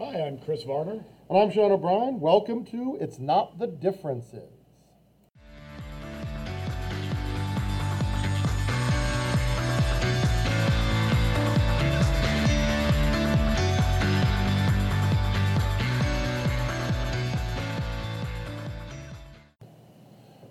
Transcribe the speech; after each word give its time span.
Hi, 0.00 0.22
I'm 0.22 0.38
Chris 0.38 0.64
Varner. 0.64 1.04
And 1.30 1.38
I'm 1.38 1.52
Sean 1.52 1.70
O'Brien. 1.70 2.18
Welcome 2.18 2.64
to 2.64 2.98
It's 3.00 3.20
Not 3.20 3.60
the 3.60 3.68
Differences. 3.68 4.50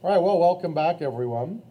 All 0.01 0.09
right, 0.09 0.21
well, 0.21 0.39
welcome 0.39 0.73
back, 0.73 1.01
everyone. 1.01 1.61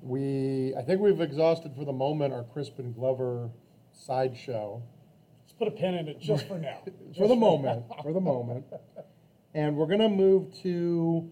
We, 0.00 0.76
I 0.78 0.82
think 0.82 1.00
we've 1.00 1.20
exhausted 1.20 1.74
for 1.74 1.84
the 1.84 1.92
moment 1.92 2.32
our 2.32 2.44
Crispin 2.44 2.92
Glover 2.92 3.50
sideshow. 3.92 4.84
Put 5.60 5.68
a 5.68 5.72
pin 5.72 5.92
in 5.92 6.08
it 6.08 6.18
just 6.18 6.48
for 6.48 6.58
now. 6.58 6.78
for 6.84 6.90
Just 7.12 7.28
the 7.28 7.36
moment, 7.36 7.84
for 8.02 8.14
the 8.14 8.20
moment. 8.20 8.64
And 9.52 9.76
we're 9.76 9.88
going 9.88 10.00
to 10.00 10.08
move 10.08 10.54
to 10.62 11.30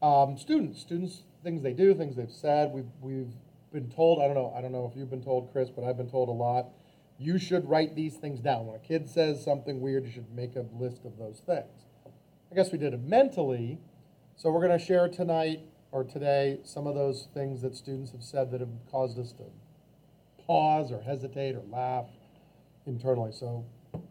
um, 0.00 0.38
students, 0.38 0.80
students, 0.80 1.24
things 1.44 1.62
they 1.62 1.74
do, 1.74 1.94
things 1.94 2.16
they've 2.16 2.30
said. 2.30 2.72
We've, 2.72 2.88
we've 3.02 3.34
been 3.74 3.90
told, 3.90 4.22
I 4.22 4.28
don't 4.28 4.34
know, 4.34 4.50
I 4.56 4.62
don't 4.62 4.72
know 4.72 4.90
if 4.90 4.96
you've 4.98 5.10
been 5.10 5.22
told, 5.22 5.52
Chris, 5.52 5.68
but 5.68 5.84
I've 5.84 5.98
been 5.98 6.08
told 6.08 6.30
a 6.30 6.32
lot. 6.32 6.70
You 7.18 7.38
should 7.38 7.68
write 7.68 7.94
these 7.94 8.16
things 8.16 8.40
down. 8.40 8.64
When 8.64 8.76
a 8.76 8.78
kid 8.78 9.10
says 9.10 9.44
something 9.44 9.82
weird, 9.82 10.06
you 10.06 10.10
should 10.10 10.34
make 10.34 10.56
a 10.56 10.64
list 10.72 11.04
of 11.04 11.18
those 11.18 11.42
things. 11.44 11.84
I 12.50 12.54
guess 12.54 12.72
we 12.72 12.78
did 12.78 12.94
it 12.94 13.02
mentally. 13.02 13.78
So 14.36 14.50
we're 14.50 14.66
going 14.66 14.78
to 14.78 14.82
share 14.82 15.06
tonight 15.08 15.60
or 15.92 16.02
today 16.02 16.60
some 16.64 16.86
of 16.86 16.94
those 16.94 17.28
things 17.34 17.60
that 17.60 17.76
students 17.76 18.12
have 18.12 18.22
said 18.22 18.50
that 18.52 18.60
have 18.60 18.70
caused 18.90 19.18
us 19.18 19.32
to 19.32 19.44
pause 20.46 20.90
or 20.90 21.02
hesitate 21.02 21.56
or 21.56 21.62
laugh 21.70 22.06
internally. 22.86 23.32
So, 23.32 23.64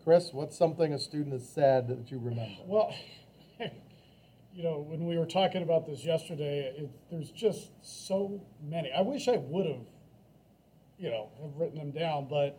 Chris, 0.03 0.29
what's 0.31 0.57
something 0.57 0.93
a 0.93 0.99
student 0.99 1.33
has 1.33 1.47
said 1.47 1.87
that 1.87 2.11
you 2.11 2.19
remember? 2.19 2.61
Well, 2.65 2.93
you 3.59 4.63
know, 4.63 4.85
when 4.87 5.05
we 5.05 5.17
were 5.17 5.25
talking 5.25 5.63
about 5.63 5.85
this 5.85 6.05
yesterday, 6.05 6.73
it, 6.77 6.89
there's 7.09 7.31
just 7.31 7.71
so 7.81 8.41
many. 8.63 8.91
I 8.91 9.01
wish 9.01 9.27
I 9.27 9.37
would 9.37 9.65
have, 9.65 9.87
you 10.97 11.09
know, 11.09 11.29
have 11.41 11.55
written 11.57 11.77
them 11.77 11.91
down, 11.91 12.27
but 12.29 12.57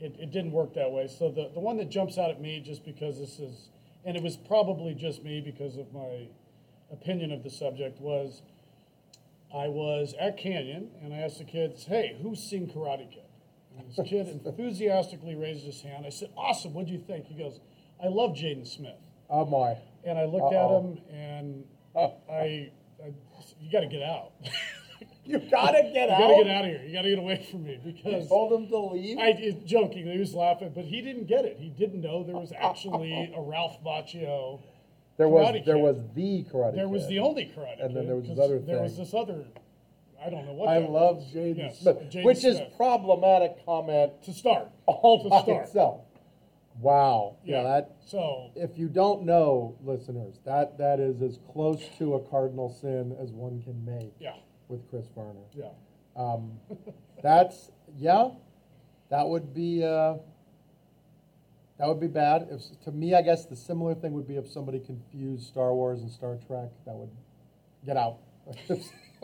it, 0.00 0.16
it 0.18 0.32
didn't 0.32 0.52
work 0.52 0.74
that 0.74 0.90
way. 0.90 1.06
So 1.06 1.30
the, 1.30 1.50
the 1.52 1.60
one 1.60 1.76
that 1.76 1.90
jumps 1.90 2.18
out 2.18 2.30
at 2.30 2.40
me, 2.40 2.60
just 2.60 2.84
because 2.84 3.18
this 3.18 3.38
is, 3.38 3.68
and 4.04 4.16
it 4.16 4.22
was 4.22 4.36
probably 4.36 4.94
just 4.94 5.22
me 5.22 5.40
because 5.40 5.76
of 5.76 5.92
my 5.92 6.28
opinion 6.90 7.32
of 7.32 7.42
the 7.42 7.50
subject, 7.50 8.00
was 8.00 8.42
I 9.54 9.68
was 9.68 10.14
at 10.20 10.38
Canyon 10.38 10.90
and 11.02 11.12
I 11.12 11.18
asked 11.18 11.38
the 11.38 11.44
kids, 11.44 11.84
hey, 11.84 12.18
who's 12.22 12.42
seen 12.42 12.68
Karate 12.68 13.10
Kid? 13.10 13.29
And 13.80 13.94
this 13.96 14.08
kid 14.08 14.40
enthusiastically 14.44 15.34
raised 15.34 15.64
his 15.64 15.80
hand. 15.82 16.04
I 16.06 16.10
said, 16.10 16.30
awesome, 16.36 16.74
what 16.74 16.86
do 16.86 16.92
you 16.92 16.98
think? 17.00 17.26
He 17.26 17.34
goes, 17.34 17.60
I 18.02 18.08
love 18.08 18.30
Jaden 18.30 18.66
Smith. 18.66 18.96
Oh 19.28 19.44
my! 19.46 19.76
And 20.04 20.18
I 20.18 20.24
looked 20.24 20.52
Uh-oh. 20.54 20.78
at 20.78 20.82
him 20.84 21.14
and 21.14 21.64
I, 21.96 22.32
I 22.32 22.70
you 23.60 23.70
got 23.72 23.80
to 23.80 23.86
get 23.86 24.02
out. 24.02 24.32
You 25.22 25.38
gotta 25.38 25.82
get 25.94 26.08
You 26.08 26.14
out. 26.14 26.18
got 26.18 26.28
to 26.38 26.44
get 26.44 26.50
out 26.50 26.64
of 26.64 26.70
here. 26.70 26.82
You 26.84 26.92
got 26.92 27.02
to 27.02 27.10
get 27.10 27.18
away 27.18 27.46
from 27.50 27.62
me 27.64 27.78
You 27.84 27.92
because 27.92 28.26
told 28.28 28.52
him 28.52 28.68
to 28.68 28.78
leave. 28.78 29.16
I 29.18 29.28
it, 29.28 29.64
joking. 29.64 30.10
He 30.10 30.18
was 30.18 30.34
laughing, 30.34 30.72
but 30.74 30.84
he 30.84 31.00
didn't 31.02 31.26
get 31.26 31.44
it. 31.44 31.56
He 31.58 31.68
didn't 31.68 32.00
know 32.00 32.24
there 32.24 32.36
was 32.36 32.52
actually 32.58 33.32
a 33.36 33.40
Ralph 33.40 33.76
Macchio. 33.84 34.60
there 35.18 35.28
was 35.28 35.52
there 35.64 35.76
Kid. 35.76 35.82
was 35.82 35.96
the 36.16 36.44
karate. 36.52 36.74
There 36.74 36.88
was 36.88 37.06
the 37.06 37.18
only 37.20 37.44
karate. 37.56 37.84
And 37.84 37.94
then 37.96 38.06
there 38.06 38.16
was 38.16 38.26
this 38.28 38.38
other 38.40 38.58
There 38.58 38.82
was 38.82 38.96
this 38.96 39.14
other. 39.14 39.44
I 40.24 40.30
don't 40.30 40.44
know 40.46 40.52
what. 40.52 40.68
I 40.68 40.80
that 40.80 40.90
love 40.90 41.16
was. 41.16 41.32
Jaden 41.32 41.56
Yes, 41.58 41.78
Smith, 41.80 41.96
Jaden 42.10 42.24
which 42.24 42.44
is 42.44 42.60
problematic 42.76 43.64
comment 43.64 44.22
to 44.24 44.32
start. 44.32 44.70
all 44.86 45.22
to 45.22 45.28
by 45.30 45.42
start. 45.42 45.66
itself. 45.66 46.00
Wow. 46.80 47.36
Yeah. 47.44 47.56
Yeah. 47.56 47.62
that. 47.64 47.96
So 48.06 48.50
If 48.54 48.78
you 48.78 48.88
don't 48.88 49.24
know, 49.24 49.76
listeners, 49.82 50.38
that 50.44 50.78
that 50.78 51.00
is 51.00 51.20
as 51.22 51.38
close 51.52 51.82
to 51.98 52.14
a 52.14 52.20
cardinal 52.20 52.68
sin 52.70 53.16
as 53.20 53.30
one 53.32 53.62
can 53.62 53.84
make 53.84 54.12
yeah, 54.18 54.34
with 54.68 54.88
Chris 54.90 55.06
Varner. 55.14 55.40
yeah. 55.54 55.68
Um, 56.16 56.58
that's 57.22 57.70
yeah, 57.96 58.30
that 59.10 59.26
would 59.28 59.54
be 59.54 59.82
uh, 59.84 60.14
that 61.78 61.88
would 61.88 62.00
be 62.00 62.08
bad. 62.08 62.48
If 62.50 62.80
to 62.84 62.92
me, 62.92 63.14
I 63.14 63.22
guess 63.22 63.46
the 63.46 63.56
similar 63.56 63.94
thing 63.94 64.12
would 64.12 64.26
be 64.28 64.36
if 64.36 64.48
somebody 64.50 64.80
confused 64.80 65.46
Star 65.46 65.74
Wars 65.74 66.00
and 66.02 66.10
Star 66.10 66.36
Trek. 66.46 66.68
That 66.84 66.94
would 66.94 67.10
get 67.86 67.96
out. 67.96 68.18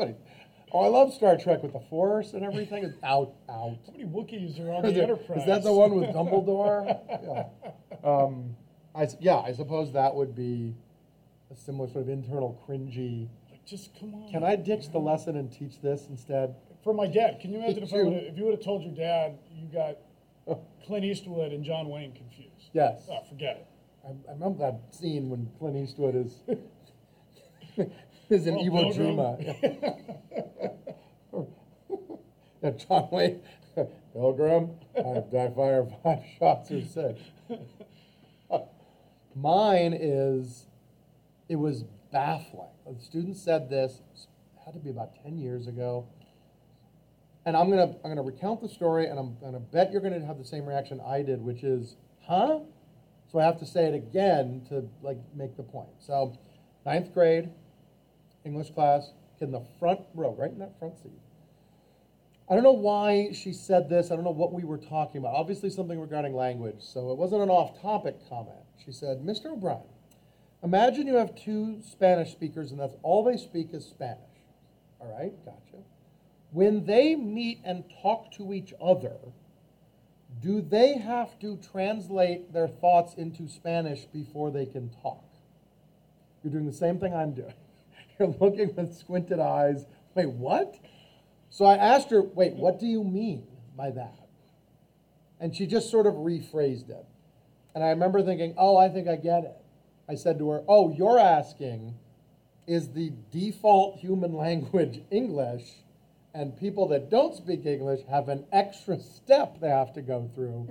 Oh, 0.76 0.80
I 0.80 0.88
love 0.88 1.14
Star 1.14 1.38
Trek 1.38 1.62
with 1.62 1.72
the 1.72 1.80
Force 1.80 2.34
and 2.34 2.44
everything. 2.44 2.84
It's 2.84 2.98
out, 3.02 3.32
out. 3.48 3.78
How 3.86 3.92
many 3.92 4.04
Wookiees 4.04 4.60
are 4.60 4.70
on 4.74 4.82
the 4.82 5.02
Enterprise? 5.02 5.38
is 5.40 5.46
that 5.46 5.62
the 5.62 5.72
one 5.72 5.94
with 5.98 6.10
Dumbledore? 6.14 7.00
yeah. 8.04 8.06
Um, 8.06 8.54
I 8.94 9.08
yeah, 9.18 9.36
I 9.38 9.52
suppose 9.52 9.94
that 9.94 10.14
would 10.14 10.34
be 10.36 10.74
a 11.50 11.56
similar 11.56 11.88
sort 11.88 12.02
of 12.04 12.10
internal 12.10 12.62
cringy. 12.68 13.28
Like, 13.50 13.64
just 13.64 13.98
come 13.98 14.14
on. 14.16 14.30
Can 14.30 14.44
I 14.44 14.56
ditch 14.56 14.92
the 14.92 14.98
lesson 14.98 15.36
and 15.38 15.50
teach 15.50 15.80
this 15.80 16.08
instead? 16.10 16.54
For 16.84 16.92
my 16.92 17.06
dad, 17.06 17.40
can 17.40 17.52
you 17.52 17.58
imagine 17.58 17.84
if, 17.84 17.94
I 17.94 17.96
You- 17.96 18.10
if 18.12 18.36
you 18.36 18.44
would 18.44 18.52
have 18.56 18.62
told 18.62 18.82
your 18.82 18.94
dad 18.94 19.38
you 19.54 19.68
got 19.68 19.96
Clint 20.84 21.06
Eastwood 21.06 21.52
and 21.52 21.64
John 21.64 21.88
Wayne 21.88 22.12
confused? 22.12 22.68
Yes. 22.74 23.08
Oh, 23.10 23.22
forget 23.30 23.56
it. 23.56 23.66
I, 24.06 24.30
I 24.30 24.34
remember 24.34 24.58
that 24.58 24.94
scene 24.94 25.30
when 25.30 25.48
Clint 25.58 25.76
Eastwood 25.78 26.14
is 26.16 26.38
is 28.30 28.46
an 28.46 28.56
oh, 28.58 28.64
evil 28.64 28.84
Iwo 28.84 28.94
Pilgrim. 28.94 29.16
Jima. 32.62 32.86
John 32.88 33.08
Wayne, 33.12 33.40
Pilgrim, 34.12 34.70
I've 34.96 35.34
I 35.34 35.48
fire 35.54 35.86
five 36.02 36.24
shots 36.38 36.70
or 36.72 36.82
six. 36.82 37.20
Mine 39.36 39.92
is, 39.92 40.66
it 41.48 41.56
was 41.56 41.84
baffling. 42.10 42.70
The 42.86 43.00
student 43.02 43.36
said 43.36 43.68
this, 43.68 44.00
had 44.64 44.74
to 44.74 44.80
be 44.80 44.90
about 44.90 45.10
10 45.22 45.38
years 45.38 45.68
ago. 45.68 46.08
And 47.44 47.56
I'm 47.56 47.70
gonna, 47.70 47.94
I'm 48.02 48.10
gonna 48.10 48.22
recount 48.22 48.60
the 48.60 48.68
story 48.68 49.06
and 49.06 49.18
I'm 49.18 49.36
gonna 49.40 49.60
bet 49.60 49.92
you're 49.92 50.00
gonna 50.00 50.24
have 50.26 50.38
the 50.38 50.44
same 50.44 50.66
reaction 50.66 51.00
I 51.06 51.22
did, 51.22 51.40
which 51.40 51.62
is, 51.62 51.96
huh? 52.26 52.60
So 53.30 53.38
I 53.38 53.44
have 53.44 53.58
to 53.60 53.66
say 53.66 53.84
it 53.84 53.94
again 53.94 54.62
to 54.68 54.88
like 55.02 55.18
make 55.34 55.56
the 55.56 55.62
point. 55.62 55.90
So, 56.00 56.36
ninth 56.84 57.14
grade, 57.14 57.50
English 58.46 58.70
class, 58.70 59.10
in 59.40 59.50
the 59.50 59.60
front 59.78 60.00
row, 60.14 60.34
right 60.38 60.50
in 60.50 60.58
that 60.60 60.78
front 60.78 60.96
seat. 61.02 61.12
I 62.48 62.54
don't 62.54 62.62
know 62.62 62.72
why 62.72 63.32
she 63.32 63.52
said 63.52 63.88
this. 63.88 64.10
I 64.10 64.14
don't 64.14 64.24
know 64.24 64.30
what 64.30 64.52
we 64.52 64.64
were 64.64 64.78
talking 64.78 65.18
about. 65.18 65.34
Obviously, 65.34 65.68
something 65.68 66.00
regarding 66.00 66.34
language. 66.34 66.80
So 66.80 67.10
it 67.10 67.18
wasn't 67.18 67.42
an 67.42 67.50
off 67.50 67.80
topic 67.82 68.16
comment. 68.28 68.56
She 68.84 68.92
said, 68.92 69.18
Mr. 69.18 69.46
O'Brien, 69.46 69.80
imagine 70.62 71.08
you 71.08 71.16
have 71.16 71.34
two 71.34 71.80
Spanish 71.82 72.30
speakers 72.30 72.70
and 72.70 72.78
that's 72.78 72.94
all 73.02 73.24
they 73.24 73.36
speak 73.36 73.74
is 73.74 73.84
Spanish. 73.84 74.20
All 75.00 75.12
right, 75.12 75.32
gotcha. 75.44 75.82
When 76.52 76.86
they 76.86 77.16
meet 77.16 77.60
and 77.64 77.84
talk 78.00 78.32
to 78.34 78.52
each 78.52 78.72
other, 78.80 79.16
do 80.40 80.60
they 80.60 80.98
have 80.98 81.38
to 81.40 81.56
translate 81.56 82.52
their 82.52 82.68
thoughts 82.68 83.14
into 83.14 83.48
Spanish 83.48 84.04
before 84.04 84.52
they 84.52 84.66
can 84.66 84.90
talk? 85.02 85.24
You're 86.44 86.52
doing 86.52 86.66
the 86.66 86.72
same 86.72 87.00
thing 87.00 87.12
I'm 87.12 87.32
doing. 87.32 87.54
You're 88.18 88.34
looking 88.40 88.74
with 88.74 88.96
squinted 88.96 89.40
eyes. 89.40 89.86
Wait, 90.14 90.30
what? 90.30 90.76
So 91.50 91.64
I 91.64 91.76
asked 91.76 92.10
her, 92.10 92.22
wait, 92.22 92.54
what 92.54 92.78
do 92.78 92.86
you 92.86 93.04
mean 93.04 93.46
by 93.76 93.90
that? 93.90 94.14
And 95.38 95.54
she 95.54 95.66
just 95.66 95.90
sort 95.90 96.06
of 96.06 96.14
rephrased 96.14 96.88
it. 96.88 97.04
And 97.74 97.84
I 97.84 97.90
remember 97.90 98.22
thinking, 98.22 98.54
oh, 98.56 98.76
I 98.76 98.88
think 98.88 99.06
I 99.06 99.16
get 99.16 99.44
it. 99.44 99.56
I 100.08 100.14
said 100.14 100.38
to 100.38 100.48
her, 100.50 100.62
oh, 100.66 100.94
you're 100.96 101.18
asking, 101.18 101.94
is 102.66 102.92
the 102.92 103.12
default 103.30 103.98
human 103.98 104.32
language 104.36 105.02
English? 105.10 105.64
And 106.34 106.56
people 106.56 106.88
that 106.88 107.10
don't 107.10 107.34
speak 107.34 107.64
English 107.64 108.00
have 108.10 108.28
an 108.28 108.44
extra 108.52 109.00
step 109.00 109.58
they 109.60 109.68
have 109.68 109.94
to 109.94 110.02
go 110.02 110.30
through 110.34 110.70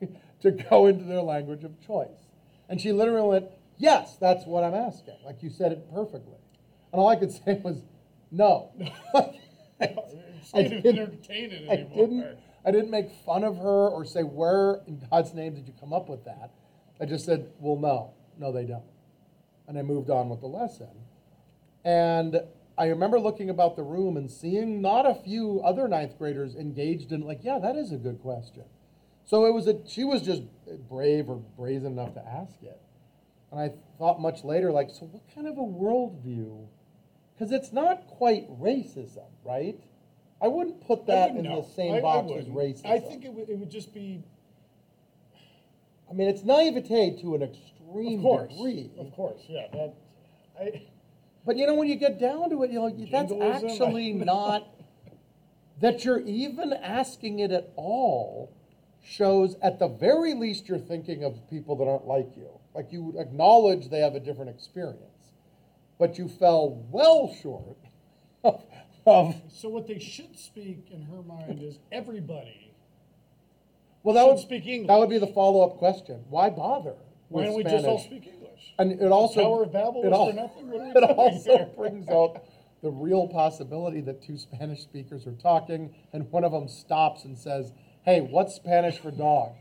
to 0.42 0.50
go 0.50 0.86
into 0.86 1.04
their 1.04 1.22
language 1.22 1.62
of 1.62 1.80
choice. 1.86 2.08
And 2.68 2.80
she 2.80 2.92
literally 2.92 3.28
went, 3.28 3.46
Yes, 3.80 4.16
that's 4.20 4.44
what 4.46 4.62
I'm 4.62 4.74
asking. 4.74 5.16
Like 5.24 5.42
you 5.42 5.48
said 5.50 5.72
it 5.72 5.90
perfectly. 5.92 6.36
And 6.92 7.00
all 7.00 7.08
I 7.08 7.16
could 7.16 7.32
say 7.44 7.60
was, 7.64 7.82
No. 8.30 8.72
I, 9.14 9.96
I 10.52 10.62
didn't- 10.62 11.26
I 11.30 11.72
anymore. 11.72 11.96
didn't 11.96 12.38
I 12.62 12.70
didn't 12.72 12.90
make 12.90 13.10
fun 13.24 13.42
of 13.42 13.56
her 13.56 13.88
or 13.88 14.04
say 14.04 14.22
where 14.22 14.82
in 14.86 15.00
God's 15.10 15.32
name 15.32 15.54
did 15.54 15.66
you 15.66 15.72
come 15.80 15.94
up 15.94 16.10
with 16.10 16.24
that. 16.26 16.50
I 17.00 17.06
just 17.06 17.24
said, 17.24 17.48
Well, 17.58 17.76
no, 17.76 18.12
no, 18.38 18.52
they 18.52 18.66
don't. 18.66 18.84
And 19.66 19.78
I 19.78 19.82
moved 19.82 20.10
on 20.10 20.28
with 20.28 20.40
the 20.40 20.46
lesson. 20.46 20.90
And 21.84 22.38
I 22.76 22.86
remember 22.88 23.18
looking 23.18 23.48
about 23.48 23.76
the 23.76 23.82
room 23.82 24.18
and 24.18 24.30
seeing 24.30 24.82
not 24.82 25.08
a 25.08 25.14
few 25.14 25.62
other 25.64 25.88
ninth 25.88 26.18
graders 26.18 26.54
engaged 26.54 27.12
in, 27.12 27.22
like, 27.22 27.40
yeah, 27.42 27.58
that 27.58 27.76
is 27.76 27.92
a 27.92 27.96
good 27.96 28.20
question. 28.20 28.64
So 29.24 29.46
it 29.46 29.54
was 29.54 29.66
a, 29.66 29.78
she 29.88 30.04
was 30.04 30.20
just 30.20 30.42
brave 30.88 31.30
or 31.30 31.36
brazen 31.56 31.92
enough 31.92 32.12
to 32.14 32.26
ask 32.26 32.62
it. 32.62 32.78
And 33.50 33.60
I 33.60 33.72
thought 33.98 34.20
much 34.20 34.44
later, 34.44 34.70
like, 34.70 34.90
so 34.90 35.06
what 35.06 35.22
kind 35.34 35.46
of 35.46 35.58
a 35.58 35.62
worldview? 35.62 36.66
Because 37.34 37.52
it's 37.52 37.72
not 37.72 38.06
quite 38.06 38.48
racism, 38.60 39.24
right? 39.44 39.78
I 40.42 40.48
wouldn't 40.48 40.86
put 40.86 41.06
that 41.06 41.30
in 41.30 41.42
know. 41.42 41.62
the 41.62 41.68
same 41.68 41.94
I- 41.94 41.98
I 41.98 42.00
box 42.00 42.32
as 42.38 42.46
racism. 42.46 42.86
I 42.86 42.98
think 43.00 43.24
it 43.24 43.32
would, 43.32 43.48
it 43.48 43.58
would 43.58 43.70
just 43.70 43.92
be. 43.92 44.22
I 46.08 46.12
mean, 46.12 46.28
it's 46.28 46.42
naivete 46.44 47.20
to 47.22 47.34
an 47.34 47.42
extreme 47.42 48.18
Of 48.18 48.22
course, 48.22 48.52
degree. 48.52 48.90
of 48.98 49.12
course, 49.12 49.42
yeah, 49.48 49.66
that, 49.72 49.94
I, 50.60 50.82
But 51.44 51.56
you 51.56 51.66
know, 51.66 51.74
when 51.74 51.88
you 51.88 51.96
get 51.96 52.18
down 52.18 52.50
to 52.50 52.62
it, 52.64 52.70
you 52.70 52.80
know, 52.80 52.90
that's 53.10 53.32
actually 53.32 54.12
not, 54.12 54.66
that 55.80 56.04
you're 56.04 56.20
even 56.20 56.72
asking 56.72 57.38
it 57.38 57.50
at 57.52 57.70
all 57.76 58.52
shows 59.02 59.56
at 59.62 59.78
the 59.78 59.88
very 59.88 60.34
least 60.34 60.68
you're 60.68 60.78
thinking 60.78 61.24
of 61.24 61.48
people 61.48 61.76
that 61.76 61.84
aren't 61.84 62.06
like 62.06 62.36
you. 62.36 62.59
Like 62.74 62.92
you 62.92 63.14
acknowledge 63.18 63.88
they 63.90 64.00
have 64.00 64.14
a 64.14 64.20
different 64.20 64.50
experience. 64.50 65.32
But 65.98 66.18
you 66.18 66.28
fell 66.28 66.86
well 66.90 67.34
short 67.42 67.76
of, 68.44 68.62
of 69.06 69.34
so 69.48 69.68
what 69.68 69.86
they 69.86 69.98
should 69.98 70.38
speak 70.38 70.86
in 70.90 71.02
her 71.02 71.22
mind 71.22 71.62
is 71.62 71.78
everybody. 71.92 72.72
well, 74.02 74.14
that 74.14 74.26
would, 74.26 74.38
speak 74.38 74.66
English. 74.66 74.88
that 74.88 74.98
would 74.98 75.10
be 75.10 75.18
the 75.18 75.26
follow-up 75.26 75.76
question. 75.78 76.24
Why 76.30 76.48
bother 76.48 76.94
Why 77.28 77.44
don't 77.44 77.54
we 77.54 77.64
just 77.64 77.84
all 77.84 77.98
speak 77.98 78.26
English? 78.26 78.74
And 78.78 78.92
it 78.92 79.12
also 79.12 79.42
Tower 79.42 79.62
of 79.64 79.72
Babel 79.72 80.02
it 80.04 80.08
was 80.10 80.18
al- 80.18 80.26
for 80.28 80.32
nothing? 80.34 80.70
What 80.70 80.80
are 80.80 80.84
we 80.84 80.90
It 80.96 81.18
also 81.18 81.56
here? 81.58 81.68
brings 81.76 82.08
out 82.08 82.44
the 82.82 82.90
real 82.90 83.28
possibility 83.28 84.00
that 84.02 84.22
two 84.22 84.38
Spanish 84.38 84.80
speakers 84.80 85.26
are 85.26 85.32
talking, 85.32 85.94
and 86.14 86.30
one 86.32 86.44
of 86.44 86.52
them 86.52 86.66
stops 86.66 87.24
and 87.24 87.36
says, 87.36 87.72
"Hey, 88.04 88.22
what's 88.22 88.54
Spanish 88.54 88.96
for 88.98 89.10
dog?" 89.10 89.52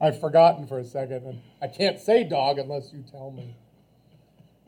I've 0.00 0.18
forgotten 0.20 0.66
for 0.66 0.78
a 0.78 0.84
second, 0.84 1.26
and 1.26 1.40
I 1.60 1.68
can't 1.68 1.98
say 2.00 2.24
dog 2.24 2.58
unless 2.58 2.92
you 2.92 3.02
tell 3.10 3.30
me. 3.30 3.56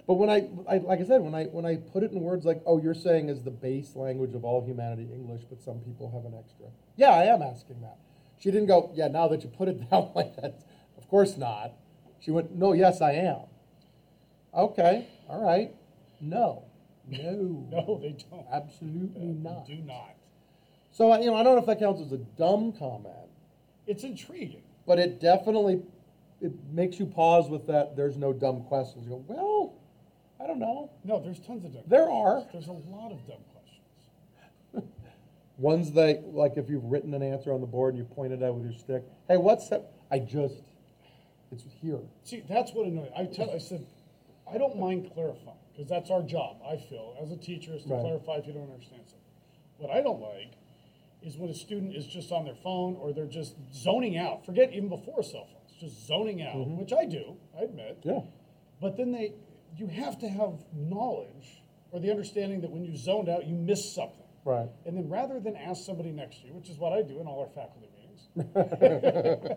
But 0.07 0.15
when 0.15 0.29
I, 0.29 0.49
I, 0.69 0.79
like 0.79 1.01
I 1.01 1.05
said, 1.05 1.23
when 1.23 1.35
I 1.35 1.45
when 1.45 1.65
I 1.65 1.77
put 1.77 2.03
it 2.03 2.13
in 2.13 2.21
words 2.21 2.45
like, 2.45 2.61
"Oh, 2.67 2.79
you're 2.83 2.95
saying 2.95 3.29
is 3.29 3.43
the 3.43 3.51
base 3.51 3.95
language 3.97 4.35
of 4.35 4.45
all 4.45 4.63
humanity 4.65 5.09
English, 5.13 5.43
but 5.49 5.63
some 5.63 5.79
people 5.81 6.11
have 6.11 6.25
an 6.31 6.37
extra." 6.39 6.67
Yeah, 6.97 7.11
I 7.11 7.25
am 7.25 7.41
asking 7.41 7.81
that. 7.81 7.97
She 8.39 8.51
didn't 8.51 8.67
go, 8.67 8.91
"Yeah, 8.95 9.09
now 9.09 9.29
that 9.29 9.43
you 9.43 9.49
put 9.49 9.69
it 9.69 9.89
that 9.91 10.15
way, 10.15 10.33
that's 10.41 10.65
of 10.99 11.09
course 11.09 11.37
not." 11.39 11.73
She 12.21 12.31
went, 12.31 12.55
"No, 12.55 12.73
yes, 12.73 13.01
I 13.01 13.13
am." 13.13 13.43
Okay, 14.55 15.07
all 15.29 15.43
right. 15.43 15.75
No, 16.21 16.65
no, 17.09 17.67
No, 17.71 17.99
they 18.03 18.15
don't. 18.31 18.47
absolutely 18.53 19.21
They 19.21 19.27
not. 19.33 19.67
Do 19.67 19.77
not. 19.77 20.15
So 20.91 21.11
I- 21.11 21.21
you 21.21 21.27
know, 21.31 21.37
I 21.37 21.43
don't 21.43 21.55
know 21.55 21.61
if 21.61 21.67
that 21.67 21.79
counts 21.79 22.03
as 22.03 22.13
a 22.13 22.19
dumb 22.19 22.73
comment, 22.73 23.15
It's 23.87 24.05
intriguing. 24.05 24.62
But 24.87 24.99
it 24.99 25.21
definitely 25.21 25.81
it 26.41 26.53
makes 26.73 26.99
you 26.99 27.07
pause 27.07 27.49
with 27.49 27.67
that. 27.69 27.97
There's 27.97 28.17
no 28.17 28.33
dumb 28.33 28.65
questions. 28.65 29.05
You 29.05 29.11
go, 29.11 29.25
well, 29.29 29.75
I 30.43 30.47
don't 30.47 30.59
know. 30.59 30.91
No, 31.05 31.21
there's 31.23 31.39
tons 31.39 31.65
of 31.65 31.73
dumb. 31.73 31.83
There 31.87 32.11
are. 32.11 32.45
There's 32.53 32.67
a 32.67 32.73
lot 32.73 33.13
of 33.13 33.19
dumb 33.29 33.39
questions. 33.53 34.89
Ones 35.59 35.93
that, 35.93 36.35
like 36.35 36.57
if 36.57 36.69
you've 36.69 36.85
written 36.85 37.15
an 37.15 37.23
answer 37.23 37.53
on 37.53 37.61
the 37.61 37.67
board 37.67 37.95
and 37.95 38.03
you 38.03 38.09
pointed 38.15 38.43
out 38.43 38.55
with 38.57 38.65
your 38.65 38.79
stick, 38.79 39.05
hey, 39.29 39.37
what's 39.37 39.69
that? 39.69 39.93
I 40.11 40.19
just, 40.19 40.57
it's 41.53 41.63
here. 41.81 42.01
See, 42.25 42.43
that's 42.49 42.73
what 42.73 42.87
annoyed. 42.87 43.13
I 43.17 43.25
tell. 43.27 43.51
I 43.51 43.59
said, 43.59 43.87
I 44.53 44.59
don't 44.59 44.79
mind 44.79 45.11
clarifying 45.15 45.57
because 45.73 45.89
that's 45.89 46.11
our 46.11 46.23
job. 46.23 46.57
I 46.69 46.77
feel 46.77 47.17
as 47.23 47.31
a 47.31 47.37
teacher 47.37 47.73
is 47.75 47.85
to 47.85 47.91
Right. 47.91 48.01
clarify 48.01 48.33
if 48.39 48.47
you 48.49 48.53
don't 48.53 48.71
understand 48.71 49.03
something. 49.07 49.19
What 49.79 49.91
I 49.91 50.01
don't 50.03 50.21
like 50.21 50.53
is 51.25 51.37
when 51.37 51.51
a 51.51 51.55
student 51.55 51.95
is 51.95 52.07
just 52.07 52.33
on 52.33 52.45
their 52.45 52.55
phone 52.55 52.97
or 52.97 53.13
they're 53.13 53.27
just 53.27 53.55
zoning 53.73 54.17
out. 54.19 54.45
Forget 54.45 54.73
even 54.73 54.89
before 54.89 55.23
cell 55.23 55.47
phones, 55.53 55.73
just 55.81 56.07
zoning 56.07 56.43
out, 56.43 56.55
Mm-hmm. 56.57 56.77
which 56.79 56.93
I 56.93 57.05
do. 57.05 57.37
I 57.59 57.63
admit. 57.65 57.99
Yeah. 58.03 58.21
But 58.81 58.97
then 58.97 59.13
they, 59.13 59.35
you 59.77 59.87
have 59.89 60.19
to 60.21 60.29
have 60.29 60.55
knowledge 60.75 61.63
or 61.91 62.01
the 62.01 62.11
understanding 62.11 62.61
that 62.63 62.71
when 62.71 62.85
you 62.85 62.97
zoned 62.97 63.29
out, 63.29 63.47
you 63.47 63.55
missed 63.55 63.95
something. 63.95 64.19
Right. 64.45 64.69
And 64.87 64.97
then 64.97 65.09
rather 65.09 65.39
than 65.39 65.55
ask 65.57 65.85
somebody 65.85 66.11
next 66.11 66.41
to 66.41 66.49
you, 66.49 66.55
which 66.55 66.69
is 66.69 66.79
what 66.79 66.93
I 66.93 67.03
do 67.03 67.21
in 67.21 67.27
all 67.27 67.41
our 67.41 67.49
faculty 67.49 67.89
meetings, 67.95 69.57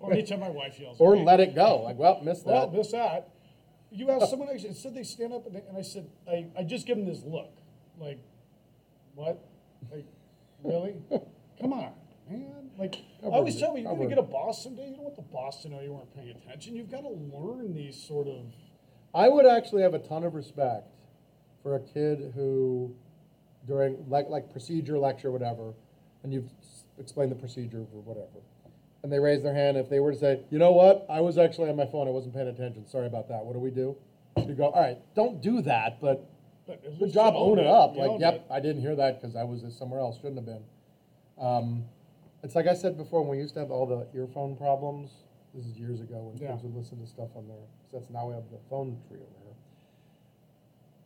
or 0.00 0.12
anytime 0.12 0.40
my 0.40 0.50
wife 0.50 0.78
yells, 0.78 0.96
Or 1.00 1.16
let 1.16 1.40
it 1.40 1.54
go. 1.54 1.82
Like, 1.82 1.96
well, 1.96 2.20
well, 2.22 2.70
that. 2.70 2.76
miss 2.76 2.90
that. 2.92 3.28
You 3.90 4.10
ask 4.10 4.28
someone 4.28 4.48
next, 4.48 4.64
instead 4.64 4.94
they 4.94 5.02
stand 5.04 5.32
up 5.32 5.46
and, 5.46 5.54
they, 5.54 5.62
and 5.68 5.76
I 5.76 5.82
said, 5.82 6.08
I, 6.28 6.46
I 6.58 6.62
just 6.64 6.86
give 6.86 6.96
them 6.96 7.06
this 7.06 7.22
look, 7.24 7.52
like, 7.98 8.18
what? 9.14 9.38
Like, 9.90 10.06
really? 10.64 10.94
Come 11.60 11.72
on, 11.72 11.92
man. 12.28 12.70
Like, 12.78 12.96
I 13.22 13.26
always 13.26 13.58
tell 13.58 13.74
me, 13.74 13.82
you're 13.82 13.94
gonna 13.94 14.08
get 14.08 14.18
a 14.18 14.22
boss 14.22 14.64
someday. 14.64 14.88
You 14.88 14.96
don't 14.96 15.04
want 15.04 15.16
the 15.16 15.22
boss 15.22 15.62
to 15.62 15.68
know 15.68 15.80
you 15.80 15.92
weren't 15.92 16.14
paying 16.14 16.30
attention. 16.30 16.74
You've 16.74 16.90
got 16.90 17.02
to 17.02 17.10
learn 17.10 17.74
these 17.74 18.02
sort 18.02 18.26
of. 18.26 18.46
I 19.14 19.28
would 19.28 19.46
actually 19.46 19.82
have 19.82 19.94
a 19.94 19.98
ton 19.98 20.24
of 20.24 20.34
respect 20.34 20.88
for 21.62 21.76
a 21.76 21.80
kid 21.80 22.32
who, 22.34 22.94
during 23.66 24.04
like 24.08 24.28
like 24.28 24.50
procedure 24.50 24.98
lecture, 24.98 25.30
whatever, 25.30 25.74
and 26.22 26.32
you've 26.32 26.50
explained 26.98 27.30
the 27.30 27.36
procedure 27.36 27.84
or 27.92 28.02
whatever, 28.02 28.40
and 29.02 29.12
they 29.12 29.18
raise 29.18 29.42
their 29.42 29.54
hand. 29.54 29.76
If 29.76 29.90
they 29.90 30.00
were 30.00 30.12
to 30.12 30.18
say, 30.18 30.40
you 30.50 30.58
know 30.58 30.72
what, 30.72 31.06
I 31.10 31.20
was 31.20 31.38
actually 31.38 31.68
on 31.68 31.76
my 31.76 31.86
phone, 31.86 32.08
I 32.08 32.10
wasn't 32.10 32.34
paying 32.34 32.48
attention. 32.48 32.88
Sorry 32.88 33.06
about 33.06 33.28
that. 33.28 33.44
What 33.44 33.52
do 33.52 33.58
we 33.58 33.70
do? 33.70 33.96
You 34.38 34.54
go, 34.54 34.70
all 34.70 34.82
right, 34.82 34.98
don't 35.14 35.42
do 35.42 35.60
that, 35.62 36.00
but 36.00 36.26
But 36.80 36.86
at 36.86 36.98
good 36.98 37.02
least 37.02 37.14
job, 37.14 37.34
you 37.34 37.40
own 37.40 37.50
owned 37.50 37.60
it 37.60 37.66
up. 37.66 37.94
You 37.94 38.00
Like, 38.00 38.10
owned 38.10 38.20
yep, 38.20 38.34
it. 38.34 38.46
I 38.50 38.60
didn't 38.60 38.82
hear 38.82 38.96
that 38.96 39.20
because 39.20 39.36
I 39.36 39.44
was 39.44 39.64
somewhere 39.76 40.00
else. 40.00 40.16
Shouldn't 40.16 40.36
have 40.36 40.46
been. 40.46 40.64
Um, 41.38 41.84
it's 42.42 42.54
like 42.54 42.66
I 42.66 42.74
said 42.74 42.96
before, 42.96 43.20
when 43.22 43.30
we 43.30 43.38
used 43.38 43.54
to 43.54 43.60
have 43.60 43.70
all 43.70 43.86
the 43.86 44.06
earphone 44.18 44.56
problems. 44.56 45.10
This 45.54 45.66
is 45.66 45.78
years 45.78 46.00
ago 46.00 46.16
when 46.32 46.38
Yeah. 46.38 46.52
kids 46.52 46.62
would 46.62 46.74
listen 46.74 46.98
to 47.00 47.06
stuff 47.06 47.28
on 47.36 47.46
their. 47.46 47.58
That's 47.92 48.08
now 48.08 48.26
we 48.26 48.34
have 48.34 48.50
the 48.50 48.58
phone 48.70 48.96
tree 49.06 49.18
over 49.20 49.38
here. 49.44 49.54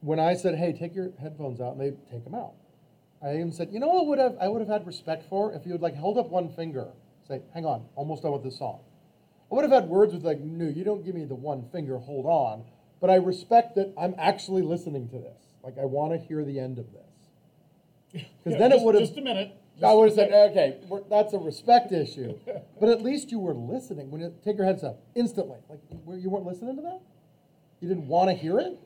When 0.03 0.21
I 0.21 0.35
said, 0.35 0.55
"Hey, 0.55 0.73
take 0.73 0.95
your 0.95 1.11
headphones 1.19 1.61
out," 1.61 1.73
and 1.73 1.81
they 1.81 1.91
take 2.13 2.23
them 2.23 2.35
out. 2.35 2.55
I 3.21 3.35
even 3.35 3.51
said, 3.51 3.73
"You 3.73 3.81
know 3.81 3.89
what 3.89 4.07
would 4.07 4.19
have 4.21 4.37
I 4.39 4.47
would 4.49 4.61
have 4.61 4.69
had 4.69 4.87
respect 4.87 5.25
for 5.25 5.53
if 5.53 5.67
you 5.67 5.73
would 5.73 5.83
like 5.83 5.97
hold 5.97 6.17
up 6.17 6.31
one 6.31 6.49
finger, 6.51 6.93
say, 7.27 7.43
hang 7.55 7.67
on, 7.67 7.89
almost 7.97 8.23
done 8.23 8.33
with 8.33 8.45
this 8.45 8.57
song." 8.57 8.81
I 9.51 9.55
would 9.55 9.65
have 9.65 9.73
had 9.73 9.89
words 9.91 10.13
with 10.15 10.25
like, 10.25 10.39
"No, 10.41 10.67
you 10.69 10.85
don't 10.85 11.05
give 11.05 11.17
me 11.17 11.25
the 11.25 11.35
one 11.35 11.65
finger, 11.65 11.99
hold 11.99 12.27
on." 12.27 12.65
But 13.01 13.11
I 13.11 13.17
respect 13.17 13.75
that 13.75 13.93
I'm 13.99 14.15
actually 14.17 14.63
listening 14.63 15.09
to 15.09 15.19
this. 15.19 15.46
Like, 15.67 15.79
I 15.79 15.85
want 15.85 16.13
to 16.13 16.19
hear 16.19 16.45
the 16.45 16.61
end 16.61 16.79
of 16.79 16.87
this. 16.93 17.03
Because 18.45 18.53
Yeah, 18.53 18.59
then 18.59 18.73
it 18.73 18.81
would 18.83 18.95
have. 18.95 19.03
Just 19.03 19.19
a 19.19 19.21
minute. 19.21 19.53
I 19.85 19.93
would 19.93 20.09
have 20.09 20.15
said, 20.15 20.33
okay, 20.51 20.79
we're, 20.89 21.03
that's 21.11 21.35
a 21.35 21.39
respect 21.39 21.93
issue. 21.93 22.39
But 22.81 22.91
at 22.91 23.03
least 23.03 23.33
you 23.33 23.41
were 23.41 23.55
listening. 23.55 24.11
When 24.11 24.21
you 24.21 24.33
take 24.45 24.59
your 24.59 24.67
heads 24.67 24.85
up, 24.85 25.01
instantly, 25.15 25.59
like 25.69 25.81
you 26.23 26.29
weren't 26.29 26.45
listening 26.45 26.77
to 26.77 26.83
that, 26.83 27.01
you 27.81 27.89
didn't 27.89 28.07
want 28.07 28.29
to 28.29 28.35
hear 28.35 28.59
it. 28.59 28.79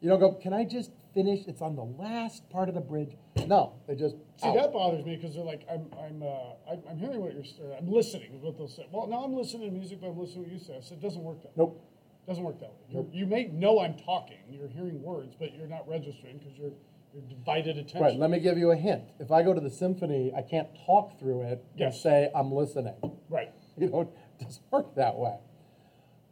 You 0.00 0.08
don't 0.08 0.20
go. 0.20 0.32
Can 0.32 0.52
I 0.52 0.64
just 0.64 0.92
finish? 1.12 1.40
It's 1.48 1.60
on 1.60 1.74
the 1.74 1.82
last 1.82 2.48
part 2.50 2.68
of 2.68 2.76
the 2.76 2.80
bridge. 2.80 3.16
No, 3.46 3.74
they 3.88 3.96
just. 3.96 4.14
See, 4.36 4.46
out. 4.46 4.54
that 4.54 4.72
bothers 4.72 5.04
me 5.04 5.16
because 5.16 5.34
they're 5.34 5.44
like, 5.44 5.66
I'm, 5.68 5.86
I'm, 6.00 6.22
uh, 6.22 6.70
I'm, 6.70 6.82
I'm 6.88 6.98
hearing 6.98 7.20
what 7.20 7.34
you're, 7.34 7.44
saying. 7.44 7.74
I'm 7.76 7.90
listening 7.90 8.32
is 8.32 8.42
what 8.42 8.56
they'll 8.56 8.68
say. 8.68 8.86
Well, 8.92 9.08
now 9.08 9.24
I'm 9.24 9.34
listening 9.34 9.70
to 9.70 9.76
music, 9.76 10.00
but 10.00 10.08
I'm 10.08 10.18
listening 10.18 10.44
to 10.44 10.50
what 10.50 10.60
you 10.60 10.64
say. 10.64 10.76
I 10.76 10.80
said, 10.80 10.98
it 10.98 11.02
doesn't 11.02 11.22
work 11.22 11.42
that. 11.42 11.56
Nope. 11.56 11.84
Doesn't 12.28 12.44
work 12.44 12.60
that 12.60 12.66
way. 12.68 12.76
You're, 12.90 13.06
you 13.10 13.24
may 13.26 13.46
know 13.46 13.80
I'm 13.80 13.94
talking, 13.94 14.36
you're 14.50 14.68
hearing 14.68 15.02
words, 15.02 15.34
but 15.38 15.54
you're 15.56 15.66
not 15.66 15.88
registering 15.88 16.36
because 16.36 16.52
you're, 16.58 16.72
you're 17.14 17.22
divided 17.22 17.78
attention. 17.78 18.02
Right. 18.02 18.18
Let 18.18 18.28
me 18.28 18.38
give 18.38 18.58
you 18.58 18.70
a 18.70 18.76
hint. 18.76 19.04
If 19.18 19.32
I 19.32 19.42
go 19.42 19.54
to 19.54 19.60
the 19.62 19.70
symphony, 19.70 20.30
I 20.36 20.42
can't 20.42 20.68
talk 20.84 21.18
through 21.18 21.42
it 21.42 21.64
and 21.72 21.80
Yes. 21.80 22.02
say 22.02 22.30
I'm 22.34 22.52
listening. 22.52 22.94
Right. 23.30 23.50
You 23.78 23.88
know, 23.90 24.00
it 24.00 24.44
doesn't 24.44 24.62
work 24.72 24.96
that 24.96 25.16
way. 25.16 25.36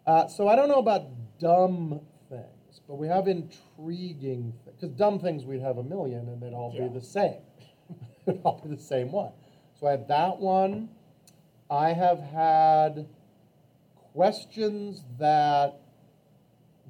Uh, 0.04 0.26
so 0.26 0.48
I 0.48 0.56
don't 0.56 0.68
know 0.68 0.80
about 0.80 1.04
dumb 1.38 2.00
things, 2.28 2.80
but 2.88 2.96
we 2.96 3.06
have 3.06 3.28
intriguing 3.28 4.52
things. 4.64 4.74
Because 4.80 4.90
dumb 4.96 5.20
things, 5.20 5.44
we'd 5.44 5.62
have 5.62 5.78
a 5.78 5.84
million 5.84 6.28
and 6.28 6.42
they'd 6.42 6.52
all 6.52 6.72
Yeah. 6.74 6.88
be 6.88 6.94
the 6.94 7.00
same. 7.04 7.36
they'd 8.26 8.40
all 8.42 8.60
be 8.62 8.74
the 8.74 8.82
same 8.82 9.12
one. 9.12 9.30
So 9.78 9.86
I 9.86 9.92
had 9.92 10.08
that 10.08 10.40
one. 10.40 10.88
I 11.70 11.92
have 11.92 12.18
had 12.18 13.06
questions 14.12 15.04
that, 15.20 15.80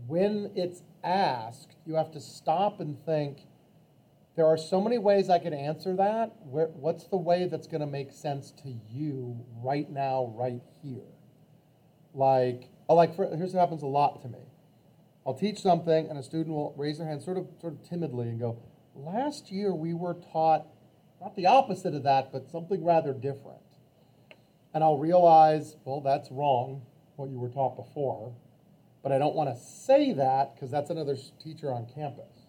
when 0.07 0.51
it's 0.55 0.83
asked, 1.03 1.77
you 1.85 1.95
have 1.95 2.13
to 2.13 2.21
stop 2.21 2.81
and 2.81 2.97
think, 3.05 3.39
there 4.37 4.47
are 4.47 4.59
so 4.59 4.81
many 4.83 4.99
ways 4.99 5.31
I 5.31 5.39
could 5.39 5.55
answer 5.55 5.97
that. 5.97 6.33
What's 6.45 7.05
the 7.05 7.17
way 7.17 7.47
that's 7.47 7.67
going 7.67 7.81
to 7.81 7.87
make 7.87 8.13
sense 8.13 8.51
to 8.63 8.75
you 8.91 9.41
right 9.63 9.91
now, 9.91 10.33
right 10.37 10.61
here? 10.83 11.09
Like, 12.13 12.69
oh, 12.89 12.95
like 12.95 13.17
for, 13.17 13.35
here's 13.35 13.55
what 13.55 13.61
happens 13.61 13.83
a 13.83 13.87
lot 13.87 14.21
to 14.23 14.29
me. 14.29 14.41
I'll 15.27 15.35
teach 15.35 15.61
something, 15.61 16.09
and 16.09 16.19
a 16.19 16.23
student 16.23 16.55
will 16.55 16.75
raise 16.77 16.99
their 16.99 17.07
hand, 17.09 17.23
sort 17.23 17.39
of, 17.39 17.49
sort 17.61 17.73
of 17.73 17.83
timidly, 17.89 18.29
and 18.29 18.39
go, 18.39 18.59
"Last 18.95 19.51
year 19.51 19.75
we 19.75 19.93
were 19.93 20.15
taught 20.15 20.67
not 21.21 21.35
the 21.35 21.47
opposite 21.47 21.95
of 21.95 22.03
that, 22.05 22.31
but 22.31 22.51
something 22.51 22.85
rather 22.85 23.13
different." 23.13 23.59
And 24.73 24.85
I'll 24.85 24.99
realize, 24.99 25.77
well, 25.85 26.01
that's 26.01 26.31
wrong. 26.31 26.83
What 27.17 27.31
you 27.31 27.41
were 27.41 27.49
taught 27.49 27.77
before, 27.77 28.35
but 29.07 29.13
I 29.13 29.19
don't 29.19 29.37
want 29.37 29.55
to 29.55 29.63
say 29.63 30.15
that 30.15 30.57
because 30.57 30.69
that's 30.69 30.91
another 30.91 31.17
teacher 31.41 31.73
on 31.73 31.87
campus. 31.95 32.49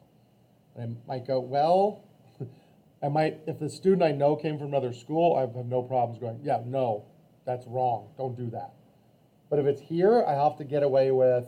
And 0.75 0.97
I 0.97 1.07
might 1.07 1.27
go, 1.27 1.39
well, 1.39 2.03
I 3.03 3.09
might, 3.09 3.41
if 3.45 3.59
the 3.59 3.69
student 3.69 4.01
I 4.01 4.11
know 4.11 4.35
came 4.35 4.57
from 4.57 4.69
another 4.69 4.91
school, 4.91 5.35
I 5.35 5.41
have 5.41 5.67
no 5.67 5.83
problems 5.83 6.17
going, 6.17 6.39
yeah, 6.41 6.63
no, 6.65 7.05
that's 7.45 7.67
wrong. 7.67 8.09
Don't 8.17 8.35
do 8.35 8.49
that. 8.49 8.73
But 9.51 9.59
if 9.59 9.67
it's 9.67 9.81
here, 9.81 10.25
I 10.27 10.33
have 10.33 10.57
to 10.57 10.63
get 10.63 10.81
away 10.81 11.11
with, 11.11 11.45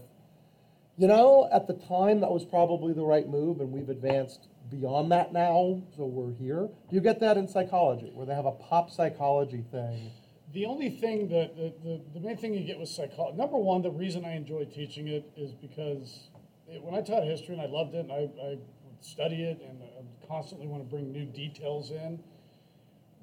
you 0.96 1.08
know, 1.08 1.50
at 1.52 1.66
the 1.66 1.74
time 1.74 2.20
that 2.20 2.30
was 2.30 2.46
probably 2.46 2.94
the 2.94 3.04
right 3.04 3.28
move, 3.28 3.62
and 3.62 3.72
we've 3.72 3.90
advanced 3.90 4.48
beyond 4.70 5.12
that 5.12 5.34
now, 5.34 5.82
so 5.98 6.06
we're 6.06 6.36
here. 6.36 6.70
You 6.92 7.02
get 7.02 7.20
that 7.22 7.36
in 7.36 7.48
psychology, 7.48 8.12
where 8.14 8.28
they 8.28 8.36
have 8.36 8.46
a 8.46 8.52
pop 8.52 8.92
psychology 8.92 9.64
thing 9.72 10.12
The 10.54 10.66
only 10.66 10.90
thing 10.90 11.30
that, 11.30 11.56
the, 11.56 11.74
the, 11.84 12.02
the 12.14 12.20
main 12.20 12.36
thing 12.36 12.54
you 12.56 12.66
get 12.66 12.80
with 12.80 12.90
psychology, 12.90 13.38
number 13.38 13.58
one, 13.58 13.84
the 13.84 13.92
reason 13.92 14.26
I 14.26 14.36
enjoy 14.36 14.66
teaching 14.66 15.08
it 15.08 15.30
is 15.38 15.54
because 15.54 16.30
it, 16.68 16.82
when 16.82 16.96
I 16.96 17.02
taught 17.02 17.24
history 17.24 17.54
and 17.54 17.62
I 17.62 17.68
loved 17.68 17.94
it 17.94 18.00
and 18.00 18.12
I, 18.12 18.30
I 18.42 18.50
would 18.50 18.66
study 19.02 19.44
it 19.44 19.62
and 19.62 19.84
I 19.84 20.28
constantly 20.28 20.66
want 20.68 20.84
to 20.84 20.90
bring 20.90 21.12
new 21.12 21.26
details 21.26 21.92
in. 21.92 22.20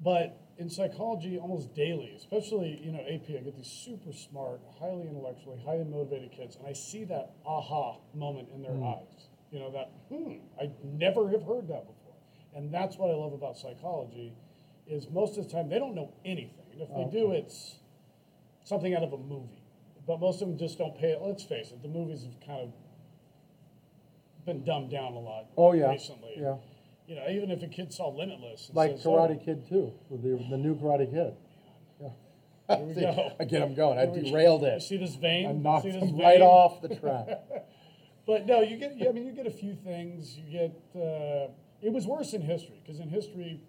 But 0.01 0.39
in 0.57 0.69
psychology, 0.69 1.37
almost 1.37 1.73
daily, 1.75 2.13
especially, 2.15 2.79
you 2.81 2.91
know, 2.91 2.99
AP, 2.99 3.29
I 3.29 3.43
get 3.43 3.57
these 3.57 3.67
super 3.67 4.13
smart, 4.13 4.61
highly 4.79 5.07
intellectually, 5.07 5.59
highly 5.65 5.83
motivated 5.83 6.31
kids, 6.31 6.55
and 6.55 6.65
I 6.65 6.73
see 6.73 7.03
that 7.05 7.33
aha 7.45 7.97
moment 8.13 8.49
in 8.53 8.61
their 8.61 8.83
eyes. 8.83 9.27
You 9.51 9.59
know, 9.59 9.71
that, 9.71 9.91
hmm, 10.09 10.33
I 10.61 10.71
never 10.83 11.29
have 11.29 11.43
heard 11.43 11.67
that 11.67 11.87
before. 11.87 12.15
And 12.55 12.73
that's 12.73 12.97
what 12.97 13.09
I 13.09 13.13
love 13.13 13.33
about 13.33 13.57
psychology, 13.57 14.33
is 14.87 15.09
most 15.09 15.37
of 15.37 15.45
the 15.45 15.51
time 15.51 15.69
they 15.69 15.79
don't 15.79 15.95
know 15.95 16.13
anything. 16.25 16.66
And 16.81 16.89
if 17.05 17.11
they 17.11 17.19
do, 17.19 17.31
it's 17.31 17.75
something 18.63 18.93
out 18.95 19.03
of 19.03 19.13
a 19.13 19.17
movie. 19.17 19.61
But 20.05 20.19
most 20.19 20.41
of 20.41 20.47
them 20.47 20.57
just 20.57 20.77
don't 20.77 20.97
pay, 20.97 21.11
it. 21.11 21.19
let's 21.21 21.43
face 21.43 21.71
it, 21.71 21.81
the 21.81 21.89
movies 21.89 22.23
have 22.23 22.39
kind 22.45 22.61
of 22.61 22.69
been 24.45 24.63
dumbed 24.63 24.89
down 24.91 25.13
a 25.13 25.19
lot 25.19 25.45
Oh, 25.57 25.73
yeah, 25.73 25.89
recently. 25.91 26.35
yeah. 26.37 26.55
You 27.07 27.15
know, 27.15 27.27
even 27.29 27.51
if 27.51 27.61
a 27.63 27.67
kid 27.67 27.93
saw 27.93 28.09
Limitless. 28.09 28.67
and 28.67 28.75
Like 28.75 28.91
says, 28.97 29.05
"Oh, 29.05 29.11
Karate 29.11 29.43
Kid 29.43 29.67
too, 29.67 29.93
with 30.09 30.23
the, 30.23 30.29
the 30.49 30.57
new 30.57 30.75
Karate 30.75 31.09
Kid. 31.09 31.33
Yeah. 32.01 32.09
Here 32.75 32.85
we 32.85 32.93
See, 32.95 33.01
go. 33.01 33.31
Again, 33.39 33.61
I'm 33.63 33.75
going, 33.75 33.97
I 33.97 34.01
Here 34.05 34.11
we- 34.23 34.29
derailed 34.29 34.61
You 34.61 34.67
it. 34.67 34.81
see 34.81 34.97
this 34.97 35.15
vein? 35.15 35.45
I 35.47 35.51
You 35.53 35.59
knocked 35.59 35.83
see 35.83 35.91
this 35.91 36.03
him 36.03 36.17
right 36.17 36.41
off 36.41 36.81
the 36.81 36.95
track. 36.95 37.27
But 38.27 38.45
no, 38.45 38.59
you 38.59 38.75
get. 38.75 38.91
I 39.07 39.13
mean, 39.13 39.25
you 39.25 39.31
get 39.31 39.47
a 39.47 39.51
few 39.51 39.73
things. 39.73 40.37
You 40.37 40.51
get. 40.51 40.71
Uh, 40.93 41.47
it 41.81 41.93
was 41.93 42.05
worse 42.05 42.33
in 42.33 42.41
history 42.41 42.81
because 42.83 42.99
in 42.99 43.07
history, 43.07 43.61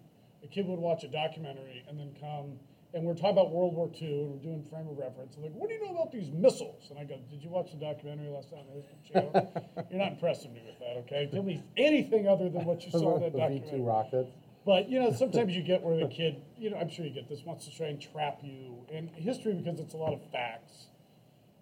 a 0.43 0.47
kid 0.47 0.67
would 0.67 0.79
watch 0.79 1.05
a 1.05 1.07
documentary 1.07 1.81
and 1.87 1.97
then 1.97 2.11
come, 2.19 2.59
and 2.93 3.03
we're 3.05 3.13
talking 3.13 3.31
about 3.31 3.51
World 3.51 3.75
War 3.75 3.89
II, 4.01 4.07
and 4.07 4.31
we're 4.31 4.43
doing 4.43 4.63
frame 4.69 4.87
of 4.89 4.97
reference. 4.97 5.35
And 5.35 5.43
like, 5.43 5.53
what 5.53 5.69
do 5.69 5.75
you 5.75 5.85
know 5.85 5.93
about 5.93 6.11
these 6.11 6.31
missiles? 6.31 6.87
And 6.89 6.97
I 6.99 7.03
go, 7.03 7.17
Did 7.29 7.43
you 7.43 7.49
watch 7.49 7.71
the 7.71 7.77
documentary 7.77 8.29
last 8.29 8.49
time 8.49 8.59
on 8.59 8.65
the 8.67 8.81
History 8.81 9.13
Channel? 9.13 9.87
You're 9.91 9.99
not 9.99 10.11
impressing 10.13 10.53
me 10.53 10.61
with 10.65 10.79
that, 10.79 10.97
okay? 11.05 11.29
Tell 11.31 11.43
me 11.43 11.61
anything 11.77 12.27
other 12.27 12.49
than 12.49 12.65
what 12.65 12.83
you 12.85 12.91
saw 12.91 13.15
in 13.17 13.21
that 13.21 13.33
The 13.33 13.37
V 13.37 13.39
documentary. 13.39 13.79
two 13.79 13.83
rockets. 13.85 14.31
But 14.65 14.89
you 14.89 14.99
know, 14.99 15.11
sometimes 15.13 15.55
you 15.55 15.61
get 15.63 15.81
where 15.81 15.97
the 15.97 16.07
kid, 16.07 16.41
you 16.57 16.69
know, 16.69 16.77
I'm 16.77 16.89
sure 16.89 17.05
you 17.05 17.11
get 17.11 17.29
this, 17.29 17.41
wants 17.45 17.65
to 17.65 17.75
try 17.75 17.87
and 17.87 18.01
trap 18.01 18.39
you. 18.43 18.85
In 18.89 19.07
history, 19.07 19.53
because 19.53 19.79
it's 19.79 19.93
a 19.93 19.97
lot 19.97 20.13
of 20.13 20.21
facts, 20.31 20.87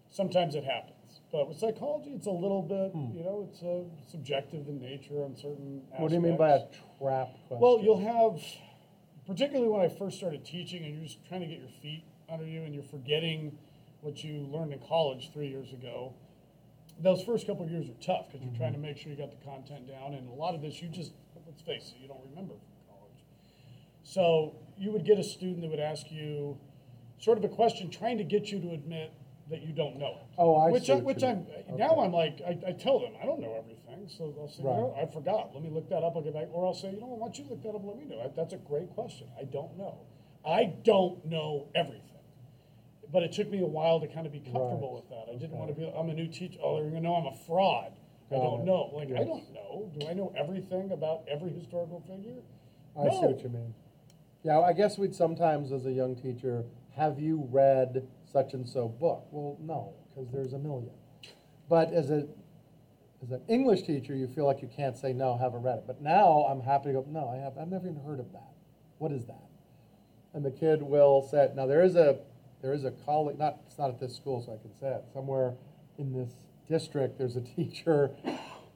sometimes 0.09 0.55
it 0.55 0.63
happens. 0.63 0.93
But 1.31 1.47
with 1.49 1.57
psychology, 1.57 2.11
it's 2.11 2.27
a 2.27 2.31
little 2.31 2.61
bit, 2.61 2.91
you 3.15 3.23
know, 3.23 3.47
it's 3.51 3.61
uh, 3.61 3.83
subjective 4.09 4.67
in 4.67 4.79
nature 4.79 5.23
on 5.23 5.35
certain 5.35 5.81
aspects. 5.83 5.97
Hmm. 5.97 6.01
What 6.03 6.09
do 6.09 6.15
you 6.15 6.21
mean 6.21 6.37
by 6.37 6.49
a 6.51 6.59
trap 6.99 7.29
question? 7.47 7.59
Well, 7.59 7.79
you'll 7.81 7.99
have, 7.99 8.41
particularly 9.27 9.69
when 9.69 9.81
I 9.81 9.89
first 9.89 10.17
started 10.17 10.45
teaching, 10.45 10.83
and 10.85 10.95
you're 10.95 11.03
just 11.03 11.23
trying 11.27 11.41
to 11.41 11.47
get 11.47 11.59
your 11.59 11.69
feet 11.81 12.03
under 12.31 12.45
you, 12.45 12.63
and 12.63 12.73
you're 12.73 12.83
forgetting 12.83 13.57
what 14.01 14.23
you 14.23 14.47
learned 14.51 14.73
in 14.73 14.79
college 14.79 15.31
three 15.33 15.49
years 15.49 15.73
ago. 15.73 16.13
Those 16.99 17.21
first 17.23 17.45
couple 17.45 17.65
of 17.65 17.71
years 17.71 17.89
are 17.89 18.01
tough 18.01 18.27
because 18.27 18.41
you're 18.45 18.55
trying 18.55 18.71
to 18.71 18.79
mm-hmm. 18.79 18.87
make 18.87 18.97
sure 18.97 19.11
you 19.11 19.17
got 19.17 19.31
the 19.31 19.45
content 19.45 19.87
down, 19.87 20.13
and 20.13 20.27
a 20.29 20.33
lot 20.33 20.55
of 20.55 20.61
this 20.61 20.81
you 20.81 20.87
just 20.87 21.11
let's 21.45 21.61
face 21.61 21.93
it, 21.95 22.01
you 22.01 22.07
don't 22.07 22.21
remember 22.29 22.53
from 22.53 22.95
college. 22.95 23.23
So 24.03 24.55
you 24.77 24.91
would 24.91 25.05
get 25.05 25.19
a 25.19 25.23
student 25.23 25.61
that 25.61 25.69
would 25.69 25.79
ask 25.79 26.11
you 26.11 26.57
sort 27.19 27.37
of 27.37 27.43
a 27.43 27.49
question, 27.49 27.89
trying 27.89 28.17
to 28.17 28.23
get 28.23 28.51
you 28.51 28.59
to 28.59 28.71
admit 28.71 29.11
that 29.49 29.61
you 29.61 29.73
don't 29.73 29.97
know 29.97 30.19
it. 30.21 30.27
Oh, 30.37 30.55
I 30.55 30.69
which 30.71 30.87
see 30.87 30.93
I, 30.93 30.95
which 30.97 31.23
I'm 31.23 31.45
mean. 31.45 31.77
now 31.77 31.99
I'm 32.01 32.11
like 32.11 32.41
I, 32.45 32.57
I 32.67 32.71
tell 32.73 32.99
them 32.99 33.13
I 33.21 33.25
don't 33.25 33.39
know 33.39 33.55
everything, 33.57 34.07
so 34.09 34.31
they'll 34.35 34.47
say, 34.49 34.63
Right. 34.63 34.75
"No, 34.75 34.95
I 35.01 35.05
forgot. 35.05 35.51
Let 35.53 35.63
me 35.63 35.69
look 35.69 35.89
that 35.89 36.03
up. 36.03 36.13
I'll 36.15 36.21
get 36.21 36.33
back, 36.33 36.47
or 36.51 36.65
I'll 36.65 36.73
say, 36.73 36.91
you 36.91 36.99
know, 36.99 37.07
why 37.07 37.27
don't 37.27 37.37
you 37.37 37.45
look 37.49 37.63
that 37.63 37.69
up? 37.75 37.81
Let 37.83 37.97
me 37.97 38.05
know. 38.05 38.31
That's 38.35 38.53
a 38.53 38.57
great 38.57 38.89
question. 38.89 39.27
I 39.39 39.45
don't 39.45 39.77
know. 39.77 39.99
I 40.45 40.65
don't 40.83 41.25
know 41.25 41.67
everything, 41.75 42.01
but 43.11 43.23
it 43.23 43.31
took 43.31 43.49
me 43.49 43.61
a 43.61 43.65
while 43.65 43.99
to 43.99 44.07
kind 44.07 44.25
of 44.25 44.33
be 44.33 44.39
comfortable 44.39 44.93
Right. 44.93 45.03
with 45.03 45.09
that. 45.09 45.29
I 45.29 45.33
didn't 45.37 45.51
Okay. 45.51 45.59
want 45.59 45.69
to 45.69 45.75
be. 45.75 45.87
I'm 45.97 46.09
a 46.09 46.13
new 46.13 46.27
teacher. 46.27 46.59
Oh, 46.63 46.75
they're 46.81 46.89
gonna 46.89 47.01
know 47.01 47.15
I'm 47.15 47.27
a 47.27 47.35
fraud. 47.45 47.93
I 48.29 48.35
don't 48.35 48.61
it. 48.61 48.65
know. 48.65 48.89
Like 48.93 49.11
I 49.11 49.23
don't 49.23 49.53
know. 49.53 49.89
Do 49.97 50.07
I 50.07 50.13
know 50.13 50.33
everything 50.35 50.91
about 50.91 51.23
every 51.29 51.51
historical 51.51 52.01
figure? 52.01 52.41
I 52.99 53.09
see 53.09 53.25
what 53.27 53.41
you 53.43 53.49
mean. 53.49 53.73
Yeah, 54.43 54.59
I 54.59 54.73
guess 54.73 54.97
we'd 54.97 55.15
sometimes, 55.15 55.71
as 55.71 55.85
a 55.85 55.91
young 55.91 56.15
teacher, 56.15 56.65
have 56.95 57.19
you 57.19 57.47
read 57.51 58.07
such 58.37 58.53
and 58.53 58.67
so 58.67 58.87
book? 58.87 59.25
Well, 59.31 59.57
no, 59.61 59.93
because 60.09 60.31
there's 60.31 60.53
a 60.53 60.59
million. 60.59 60.91
But 61.69 61.91
as 61.91 62.11
a 62.11 62.27
as 63.23 63.31
an 63.31 63.41
English 63.47 63.81
teacher, 63.81 64.15
you 64.15 64.27
feel 64.27 64.45
like 64.45 64.61
you 64.61 64.69
can't 64.75 64.95
say 64.95 65.11
no, 65.11 65.37
haven't 65.37 65.63
read 65.63 65.79
it. 65.79 65.83
But 65.87 66.01
now 66.01 66.45
I'm 66.49 66.61
happy 66.61 66.89
to 66.89 66.93
go. 66.93 67.05
No, 67.09 67.29
I 67.29 67.37
have. 67.37 67.57
I've 67.57 67.67
never 67.67 67.87
even 67.87 68.01
heard 68.03 68.19
of 68.19 68.31
that. 68.33 68.51
What 68.99 69.11
is 69.11 69.25
that? 69.25 69.43
And 70.33 70.45
the 70.45 70.51
kid 70.51 70.83
will 70.83 71.27
say. 71.29 71.49
Now 71.55 71.65
there 71.65 71.83
is 71.83 71.95
a 71.95 72.19
there 72.61 72.73
is 72.73 72.83
a 72.83 72.91
colleague. 72.91 73.39
Not 73.39 73.57
it's 73.65 73.77
not 73.79 73.89
at 73.89 73.99
this 73.99 74.15
school, 74.15 74.43
so 74.45 74.53
I 74.53 74.57
can 74.61 74.71
say 74.79 74.95
it. 74.95 75.03
Somewhere 75.13 75.55
in 75.97 76.13
this 76.13 76.29
district, 76.69 77.17
there's 77.17 77.37
a 77.37 77.41
teacher 77.55 78.11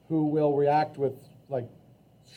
who 0.08 0.26
will 0.26 0.56
react 0.56 0.98
with 0.98 1.14
like 1.48 1.68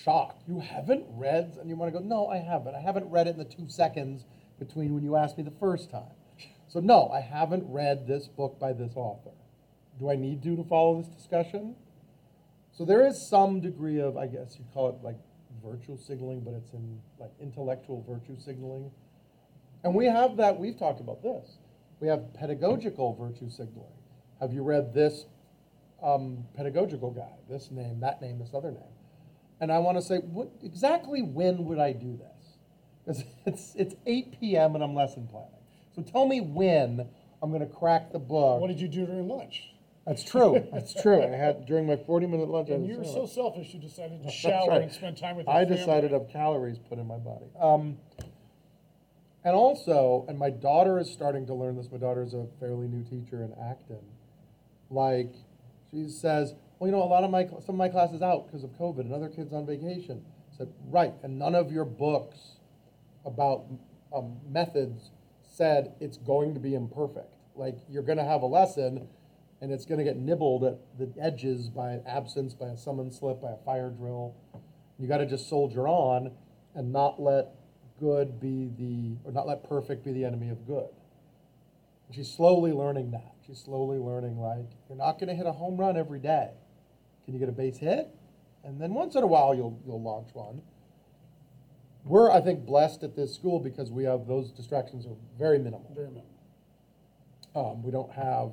shock. 0.04 0.40
You 0.48 0.60
haven't 0.60 1.06
read, 1.10 1.58
and 1.60 1.70
you 1.70 1.76
want 1.76 1.92
to 1.92 2.00
go, 2.00 2.06
no, 2.06 2.28
I 2.28 2.38
haven't. 2.38 2.76
I 2.76 2.82
haven't 2.82 3.10
read 3.10 3.26
it 3.26 3.32
in 3.32 3.38
the 3.38 3.46
two 3.46 3.68
seconds 3.68 4.26
between 4.60 4.94
when 4.94 5.04
you 5.04 5.16
asked 5.16 5.38
me 5.38 5.44
the 5.44 5.60
first 5.60 5.90
time. 5.90 6.15
So, 6.76 6.82
no, 6.82 7.08
I 7.08 7.22
haven't 7.22 7.64
read 7.70 8.06
this 8.06 8.28
book 8.28 8.60
by 8.60 8.74
this 8.74 8.92
author. 8.98 9.32
Do 9.98 10.12
I 10.12 10.18
need 10.18 10.44
to 10.44 10.58
to 10.58 10.64
follow 10.66 11.02
this 11.02 11.08
discussion? 11.08 11.74
So, 12.74 12.84
there 12.84 13.08
is 13.08 13.30
some 13.30 13.62
degree 13.62 14.02
of, 14.02 14.18
I 14.18 14.28
guess 14.28 14.58
you 14.60 14.66
call 14.74 14.90
it 14.90 14.96
like 15.02 15.16
virtue 15.64 15.98
signaling, 15.98 16.42
but 16.42 16.54
it's 16.54 16.74
in 16.74 17.00
like 17.18 17.32
intellectual 17.40 18.04
virtue 18.06 18.38
signaling. 18.38 18.92
And 19.86 19.96
we 19.96 20.08
have 20.08 20.36
that, 20.36 20.60
we've 20.60 20.78
talked 20.78 21.00
about 21.00 21.24
this. 21.24 21.60
We 22.02 22.10
have 22.10 22.34
pedagogical 22.34 23.16
virtue 23.16 23.50
signaling. 23.50 23.96
Have 24.42 24.52
you 24.52 24.62
read 24.62 24.94
this 24.94 25.28
um, 26.04 26.44
pedagogical 26.58 27.12
guy, 27.12 27.32
this 27.50 27.72
name, 27.72 28.02
that 28.02 28.22
name, 28.22 28.38
this 28.38 28.54
other 28.54 28.72
name? 28.72 28.84
And 29.62 29.72
I 29.72 29.78
want 29.78 29.98
to 29.98 30.02
say, 30.02 30.18
what, 30.18 30.50
exactly 30.62 31.22
when 31.22 31.64
would 31.64 31.80
I 31.80 31.94
do 31.94 32.18
this? 32.18 32.58
Because 33.06 33.24
it's, 33.46 33.76
it's 33.76 33.96
8 34.06 34.42
p.m. 34.42 34.76
and 34.76 34.84
I'm 34.84 34.94
lesson 34.94 35.26
planning. 35.32 35.55
So 35.96 36.02
tell 36.02 36.28
me 36.28 36.42
when 36.42 37.08
I'm 37.42 37.52
going 37.52 37.68
to 37.68 37.74
crack 37.74 38.12
the 38.12 38.20
book. 38.20 38.60
What 38.60 38.68
did 38.68 38.82
you 38.82 38.88
do 38.88 39.06
during 39.06 39.28
lunch? 39.28 39.70
That's 40.06 40.24
true. 40.24 40.68
That's 40.74 40.94
true. 41.02 41.24
I 41.24 41.36
had 41.36 41.66
during 41.66 41.88
my 41.88 41.96
40 41.96 42.28
minute 42.28 42.50
lunch. 42.50 42.70
I 42.70 42.74
And 42.74 42.88
you 42.88 42.98
were 42.98 43.06
so 43.06 43.26
selfish, 43.26 43.74
you 43.74 43.80
decided 43.80 44.24
to 44.24 44.32
shower 44.32 44.70
right. 44.70 44.82
and 44.82 44.92
spend 44.92 45.18
time 45.18 45.38
with 45.38 45.48
your 45.48 45.56
I 45.56 45.64
family. 45.64 45.78
decided 45.78 46.10
to 46.10 46.20
have 46.20 46.30
calories 46.30 46.78
put 46.78 47.00
in 47.00 47.08
my 47.08 47.18
body. 47.18 47.46
Um, 47.60 47.98
and 49.44 49.56
also, 49.56 50.26
and 50.28 50.38
my 50.38 50.50
daughter 50.50 51.00
is 51.00 51.10
starting 51.10 51.46
to 51.48 51.54
learn 51.54 51.76
this. 51.78 51.88
My 51.92 52.00
daughter 52.00 52.24
is 52.24 52.34
a 52.34 52.48
fairly 52.60 52.88
new 52.88 53.04
teacher 53.04 53.44
in 53.44 53.54
Acton. 53.70 54.02
Like, 54.90 55.34
she 55.92 56.10
says, 56.10 56.56
"Well, 56.80 56.88
you 56.90 56.96
know, 56.96 57.04
a 57.04 57.06
lot 57.06 57.24
of 57.24 57.30
my 57.30 57.46
some 57.46 57.76
of 57.76 57.76
my 57.76 57.90
classes 57.90 58.24
out 58.24 58.48
because 58.48 58.64
of 58.64 58.72
COVID, 58.72 59.02
and 59.02 59.14
other 59.14 59.30
kids 59.30 59.54
on 59.54 59.68
vacation." 59.68 60.26
I 60.52 60.58
said, 60.58 60.74
"Right, 60.90 61.14
and 61.22 61.38
none 61.38 61.54
of 61.54 61.72
your 61.72 61.86
books 61.86 62.58
about 63.24 63.66
um, 64.16 64.38
methods 64.50 65.12
said 65.56 65.94
it's 66.00 66.18
going 66.18 66.54
to 66.54 66.60
be 66.60 66.76
imperfect. 66.76 67.34
Like, 67.56 67.78
you're 67.90 68.04
going 68.04 68.18
to 68.18 68.26
have 68.26 68.42
a 68.42 68.48
lesson." 68.48 69.08
And 69.62 69.72
it's 69.72 69.86
going 69.86 70.00
to 70.00 70.04
get 70.04 70.18
nibbled 70.18 70.66
at 70.66 70.78
the 71.00 71.10
edges 71.20 71.70
by 71.70 71.92
an 71.92 72.04
absence, 72.06 72.54
by 72.54 72.68
a 72.68 72.78
summon 72.78 73.10
slip, 73.10 73.42
by 73.42 73.52
a 73.52 73.58
fire 73.66 73.90
drill. 73.90 74.36
You 75.00 75.08
got 75.08 75.20
to 75.20 75.26
just 75.26 75.50
soldier 75.50 75.88
on 75.88 76.32
and 76.76 76.92
not 76.92 77.22
let 77.22 77.48
good 77.98 78.40
be 78.40 78.70
the, 78.78 79.16
or 79.24 79.32
not 79.32 79.48
let 79.48 79.64
perfect 79.64 80.04
be 80.04 80.12
the 80.12 80.26
enemy 80.26 80.50
of 80.50 80.68
good. 80.68 80.90
And 82.08 82.16
she's 82.16 82.30
slowly 82.30 82.74
learning 82.74 83.12
that. 83.12 83.34
She's 83.48 83.58
slowly 83.58 83.98
learning, 83.98 84.38
like, 84.38 84.70
you're 84.90 84.98
not 84.98 85.20
going 85.20 85.30
to 85.30 85.36
hit 85.36 85.46
a 85.46 85.54
home 85.54 85.78
run 85.78 85.96
every 85.96 86.20
day. 86.20 86.50
Can 87.24 87.34
you 87.34 87.40
get 87.40 87.50
a 87.50 87.54
base 87.54 87.78
hit? 87.78 88.10
And 88.66 88.80
then 88.80 88.94
once 88.94 89.16
in 89.16 89.24
a 89.24 89.28
while, 89.28 89.56
you'll, 89.56 89.80
you'll 89.88 90.04
launch 90.04 90.30
one. 90.34 90.62
We're, 92.06 92.30
I 92.30 92.40
think, 92.40 92.68
blessed 92.68 93.02
at 93.02 93.16
this 93.16 93.34
school 93.34 93.60
because 93.60 93.92
we 93.92 94.04
have 94.04 94.28
those 94.28 94.52
distractions 94.52 95.08
are 95.08 95.18
very 95.40 95.58
minimal. 95.58 95.92
Very 95.96 96.10
minimal. 96.10 96.30
Um, 97.56 97.82
we 97.82 97.90
don't 97.90 98.12
have, 98.12 98.52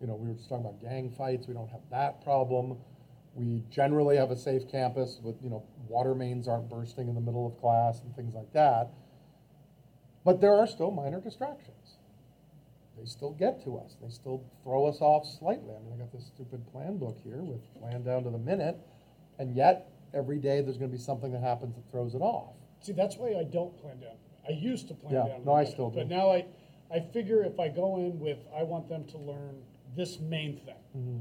you 0.00 0.06
know, 0.06 0.14
we 0.14 0.28
were 0.28 0.34
just 0.34 0.50
talking 0.50 0.66
about 0.66 0.80
gang 0.82 1.10
fights. 1.10 1.48
We 1.48 1.54
don't 1.54 1.70
have 1.70 1.80
that 1.90 2.22
problem. 2.22 2.76
We 3.34 3.62
generally 3.70 4.18
have 4.18 4.30
a 4.30 4.36
safe 4.36 4.70
campus 4.70 5.18
with, 5.22 5.36
you 5.42 5.48
know, 5.48 5.64
water 5.88 6.14
mains 6.14 6.46
aren't 6.46 6.68
bursting 6.68 7.08
in 7.08 7.14
the 7.14 7.20
middle 7.20 7.46
of 7.46 7.58
class 7.58 8.02
and 8.02 8.14
things 8.14 8.34
like 8.34 8.52
that. 8.52 8.90
But 10.22 10.42
there 10.42 10.54
are 10.54 10.66
still 10.66 10.90
minor 10.90 11.20
distractions. 11.20 11.96
They 12.98 13.06
still 13.06 13.32
get 13.32 13.64
to 13.64 13.78
us. 13.78 13.96
They 14.02 14.10
still 14.10 14.44
throw 14.62 14.84
us 14.84 14.98
off 15.00 15.26
slightly. 15.26 15.74
I 15.74 15.78
mean, 15.82 15.94
I 15.94 15.98
got 15.98 16.12
this 16.12 16.26
stupid 16.26 16.70
plan 16.70 16.98
book 16.98 17.16
here 17.24 17.40
with 17.40 17.62
plan 17.80 18.04
down 18.04 18.24
to 18.24 18.30
the 18.30 18.38
minute, 18.38 18.76
and 19.38 19.56
yet 19.56 19.88
every 20.12 20.38
day 20.38 20.60
there's 20.60 20.76
going 20.76 20.90
to 20.90 20.96
be 20.96 21.02
something 21.02 21.32
that 21.32 21.42
happens 21.42 21.74
that 21.74 21.90
throws 21.90 22.14
it 22.14 22.20
off. 22.20 22.52
See, 22.82 22.92
that's 22.92 23.16
why 23.16 23.38
I 23.38 23.44
don't 23.44 23.76
plan 23.80 24.00
down. 24.00 24.16
I 24.48 24.52
used 24.52 24.88
to 24.88 24.94
plan 24.94 25.14
Yeah, 25.14 25.28
down. 25.28 25.44
no, 25.44 25.52
I 25.54 25.64
still 25.64 25.90
do. 25.90 25.98
But 26.00 26.08
now 26.08 26.30
I, 26.32 26.44
I 26.92 27.00
figure 27.12 27.44
if 27.44 27.58
I 27.60 27.68
go 27.68 27.96
in 27.96 28.18
with, 28.18 28.38
I 28.56 28.64
want 28.64 28.88
them 28.88 29.04
to 29.06 29.18
learn 29.18 29.62
this 29.96 30.18
main 30.18 30.56
thing. 30.56 30.74
Mm-hmm. 30.96 31.18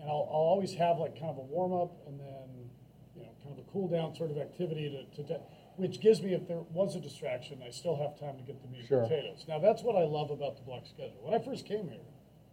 And 0.00 0.10
I'll, 0.10 0.28
I'll 0.28 0.48
always 0.54 0.74
have 0.74 0.98
like 0.98 1.14
kind 1.18 1.30
of 1.30 1.38
a 1.38 1.42
warm 1.42 1.72
up 1.72 1.92
and 2.08 2.18
then, 2.18 2.68
you 3.16 3.22
know, 3.22 3.28
kind 3.44 3.56
of 3.58 3.64
a 3.64 3.70
cool 3.70 3.86
down 3.88 4.14
sort 4.16 4.30
of 4.32 4.38
activity 4.38 4.90
to, 5.16 5.22
to, 5.22 5.28
to- 5.28 5.40
which 5.76 6.00
gives 6.00 6.22
me, 6.22 6.34
if 6.34 6.46
there 6.46 6.60
was 6.72 6.94
a 6.94 7.00
distraction, 7.00 7.60
I 7.66 7.70
still 7.70 7.96
have 7.96 8.18
time 8.18 8.36
to 8.36 8.44
get 8.44 8.62
the 8.62 8.68
meat 8.68 8.88
and 8.90 9.08
potatoes. 9.08 9.44
Now, 9.48 9.58
that's 9.58 9.82
what 9.82 9.96
I 9.96 10.04
love 10.04 10.30
about 10.30 10.56
the 10.56 10.62
block 10.62 10.86
schedule. 10.86 11.18
When 11.22 11.34
I 11.34 11.42
first 11.44 11.66
came 11.66 11.88
here, 11.88 11.98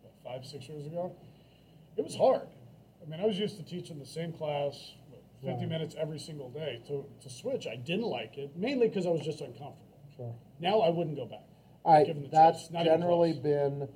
what, 0.02 0.14
five, 0.24 0.44
six 0.44 0.68
years 0.68 0.88
ago, 0.88 1.16
it 1.98 2.04
was 2.04 2.16
hard. 2.16 2.48
I 3.06 3.10
mean, 3.10 3.20
I 3.22 3.26
was 3.28 3.38
used 3.38 3.58
to 3.58 3.64
teaching 3.64 4.00
the 4.00 4.08
same 4.08 4.34
class, 4.34 4.94
what, 5.42 5.52
fifty 5.52 5.66
Right. 5.66 5.72
minutes 5.72 5.96
every 5.98 6.20
single 6.20 6.50
day. 6.50 6.82
To, 6.88 7.06
to 7.22 7.30
switch, 7.30 7.68
I 7.68 7.76
didn't 7.76 8.06
like 8.08 8.38
it, 8.38 8.56
mainly 8.56 8.88
because 8.88 9.06
I 9.06 9.10
was 9.10 9.22
just 9.22 9.42
uncomfortable. 9.42 10.00
Sure. 10.16 10.34
Now 10.60 10.80
I 10.82 10.90
wouldn't 10.90 11.16
go 11.16 11.26
back. 11.26 11.44
All 11.84 11.94
right, 11.94 12.32
that's 12.32 12.70
not 12.70 12.86
generally 12.86 13.34
been, 13.34 13.88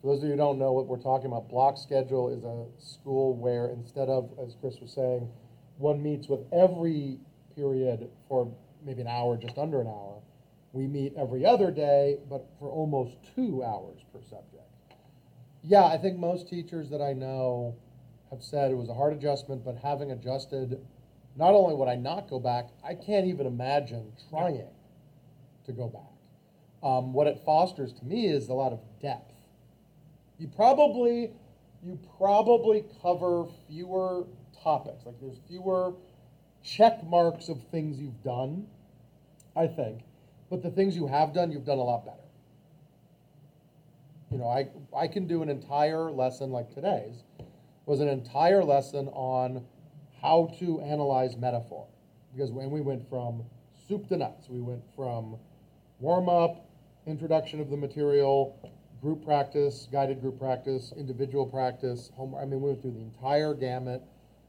for 0.00 0.06
those 0.08 0.18
of 0.18 0.24
you 0.24 0.30
who 0.32 0.36
don't 0.36 0.58
know 0.58 0.72
what 0.72 0.86
we're 0.88 1.00
talking 1.00 1.26
about, 1.26 1.48
block 1.48 1.78
schedule 1.78 2.30
is 2.30 2.42
a 2.44 2.66
school 2.84 3.36
where 3.36 3.68
instead 3.70 4.08
of, 4.08 4.30
as 4.44 4.56
Chris 4.60 4.76
was 4.80 4.92
saying, 4.92 5.28
one 5.76 6.02
meets 6.02 6.28
with 6.28 6.40
every 6.52 7.20
period 7.54 8.10
for 8.28 8.52
maybe 8.84 9.00
an 9.02 9.06
hour, 9.06 9.36
just 9.36 9.56
under 9.56 9.80
an 9.80 9.86
hour. 9.86 10.20
We 10.72 10.86
meet 10.88 11.14
every 11.16 11.46
other 11.46 11.70
day, 11.70 12.18
but 12.28 12.46
for 12.58 12.68
almost 12.70 13.16
two 13.36 13.62
hours 13.62 14.00
per 14.12 14.20
subject. 14.20 14.64
Yeah, 15.62 15.84
I 15.84 15.96
think 15.98 16.18
most 16.18 16.48
teachers 16.48 16.90
that 16.90 17.00
I 17.00 17.12
know 17.12 17.76
have 18.30 18.42
said 18.42 18.70
it 18.70 18.76
was 18.76 18.88
a 18.88 18.94
hard 18.94 19.12
adjustment, 19.12 19.64
but 19.64 19.76
having 19.76 20.10
adjusted, 20.10 20.84
not 21.36 21.54
only 21.54 21.74
would 21.74 21.88
I 21.88 21.96
not 21.96 22.28
go 22.28 22.38
back, 22.38 22.68
I 22.84 22.94
can't 22.94 23.26
even 23.26 23.46
imagine 23.46 24.12
trying 24.30 24.66
to 25.66 25.72
go 25.72 25.88
back. 25.88 26.02
Um, 26.82 27.12
what 27.12 27.26
it 27.26 27.40
fosters 27.44 27.92
to 27.94 28.04
me 28.04 28.26
is 28.28 28.48
a 28.48 28.54
lot 28.54 28.72
of 28.72 28.80
depth. 29.00 29.34
You 30.38 30.48
probably, 30.48 31.32
you 31.82 31.98
probably 32.18 32.84
cover 33.02 33.46
fewer 33.68 34.26
topics. 34.62 35.04
Like 35.06 35.20
there's 35.20 35.38
fewer 35.48 35.94
check 36.62 37.04
marks 37.04 37.48
of 37.48 37.62
things 37.70 37.98
you've 37.98 38.22
done, 38.22 38.66
I 39.56 39.66
think. 39.66 40.02
But 40.50 40.62
the 40.62 40.70
things 40.70 40.96
you 40.96 41.06
have 41.06 41.34
done, 41.34 41.50
you've 41.50 41.66
done 41.66 41.78
a 41.78 41.82
lot 41.82 42.04
better. 42.04 42.16
You 44.30 44.38
know, 44.38 44.48
I, 44.48 44.68
I 44.96 45.08
can 45.08 45.26
do 45.26 45.42
an 45.42 45.48
entire 45.48 46.10
lesson 46.10 46.50
like 46.50 46.72
today's, 46.74 47.22
was 47.88 48.00
an 48.00 48.08
entire 48.08 48.62
lesson 48.62 49.08
on 49.14 49.64
how 50.20 50.54
to 50.58 50.78
analyze 50.82 51.38
metaphor. 51.38 51.86
Because 52.34 52.52
when 52.52 52.70
we 52.70 52.82
went 52.82 53.08
from 53.08 53.42
soup 53.88 54.06
to 54.08 54.16
nuts, 54.18 54.46
we 54.50 54.60
went 54.60 54.82
from 54.94 55.36
warm 55.98 56.28
up, 56.28 56.66
introduction 57.06 57.60
of 57.60 57.70
the 57.70 57.76
material, 57.78 58.60
group 59.00 59.24
practice, 59.24 59.88
guided 59.90 60.20
group 60.20 60.38
practice, 60.38 60.92
individual 60.98 61.46
practice, 61.46 62.10
homework. 62.14 62.42
I 62.42 62.44
mean, 62.44 62.60
we 62.60 62.68
went 62.68 62.82
through 62.82 62.92
the 62.92 63.00
entire 63.00 63.54
gamut 63.54 64.02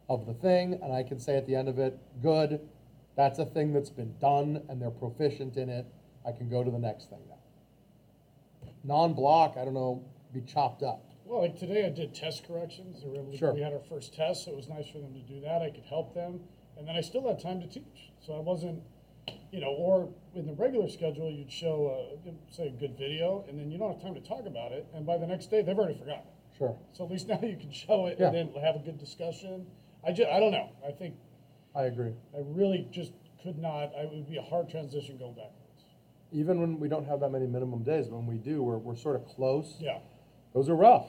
of 0.10 0.25
the 0.25 0.34
thing, 0.34 0.77
and 0.84 0.91
I 0.91 1.01
can 1.03 1.17
say 1.17 1.38
at 1.38 1.48
the 1.48 1.55
end 1.55 1.69
of 1.69 1.79
it, 1.79 1.98
good, 2.22 2.60
that's 3.15 3.39
a 3.39 3.46
thing 3.46 3.72
that's 3.72 3.89
been 3.89 4.13
done, 4.19 4.62
and 4.67 4.81
they're 4.81 4.91
proficient 4.91 5.55
in 5.55 5.69
it. 5.69 5.86
I 6.27 6.34
can 6.34 6.50
go 6.50 6.62
to 6.62 6.72
the 6.72 6.79
next 6.79 7.10
thing 7.10 7.22
now. 7.29 7.36
Non-block, 8.84 9.55
I 9.58 9.63
don't 9.63 9.75
know, 9.75 10.03
be 10.34 10.41
chopped 10.41 10.84
up. 10.84 11.08
Well, 11.29 11.41
like 11.43 11.59
today 11.59 11.86
I 11.86 11.89
did 11.89 12.15
test 12.15 12.48
corrections. 12.48 13.03
They 13.03 13.07
were 13.07 13.17
able 13.17 13.31
to, 13.31 13.38
Sure. 13.38 13.53
We 13.53 13.62
had 13.62 13.71
our 13.71 13.83
first 13.88 14.15
test, 14.15 14.45
so 14.45 14.51
it 14.51 14.57
was 14.57 14.67
nice 14.67 14.88
for 14.89 14.98
them 14.98 15.13
to 15.13 15.19
do 15.31 15.39
that. 15.41 15.62
I 15.62 15.69
could 15.69 15.86
help 15.86 16.15
them. 16.15 16.39
And 16.75 16.88
then 16.88 16.95
I 16.95 17.01
still 17.01 17.27
had 17.27 17.39
time 17.39 17.62
to 17.62 17.67
teach. 17.67 18.09
So 18.25 18.33
I 18.33 18.39
wasn't, 18.39 18.81
you 19.51 19.62
know, 19.62 19.69
or 19.69 20.09
in 20.33 20.48
the 20.48 20.53
regular 20.53 20.89
schedule, 20.89 21.29
you'd 21.29 21.51
show, 21.51 22.17
a, 22.25 22.51
say, 22.51 22.69
a 22.69 22.71
good 22.71 22.98
video, 22.98 23.45
and 23.48 23.59
then 23.59 23.69
you 23.69 23.77
don't 23.77 23.93
have 23.93 24.01
time 24.01 24.15
to 24.15 24.27
talk 24.27 24.48
about 24.48 24.71
it. 24.71 24.88
And 24.95 25.05
by 25.05 25.19
the 25.19 25.27
next 25.27 25.51
day, 25.51 25.62
they've 25.62 25.77
already 25.77 26.00
forgotten 26.00 26.24
it. 26.25 26.57
Sure. 26.57 26.75
So 26.93 27.05
at 27.05 27.12
least 27.12 27.27
now 27.29 27.39
you 27.43 27.57
can 27.57 27.71
show 27.71 28.07
it 28.07 28.17
Yeah. 28.19 28.29
and 28.29 28.36
then 28.36 28.63
have 28.63 28.75
a 28.75 28.79
good 28.79 28.98
discussion. 28.98 29.67
I 30.03 30.12
just, 30.12 30.31
I 30.31 30.39
don't 30.39 30.51
know. 30.51 30.71
I 30.83 30.91
think 30.93 31.13
I 31.75 31.83
agree. 31.83 32.13
I 32.36 32.39
really 32.43 32.88
just 32.89 33.12
could 33.43 33.59
not, 33.59 33.91
I, 33.95 34.01
it 34.01 34.09
would 34.12 34.27
be 34.27 34.38
a 34.38 34.41
hard 34.41 34.67
transition 34.67 35.19
going 35.19 35.36
backwards. 35.36 35.86
Even 36.31 36.59
when 36.59 36.79
we 36.79 36.89
don't 36.89 37.05
have 37.05 37.19
that 37.19 37.31
many 37.31 37.45
minimum 37.45 37.83
days, 37.83 38.07
when 38.09 38.25
we 38.25 38.39
do, 38.39 38.63
we're, 38.63 38.79
we're 38.79 38.95
sort 38.95 39.15
of 39.15 39.27
close. 39.27 39.75
Yeah. 39.79 40.00
Those 40.55 40.67
are 40.69 40.75
rough. 40.75 41.05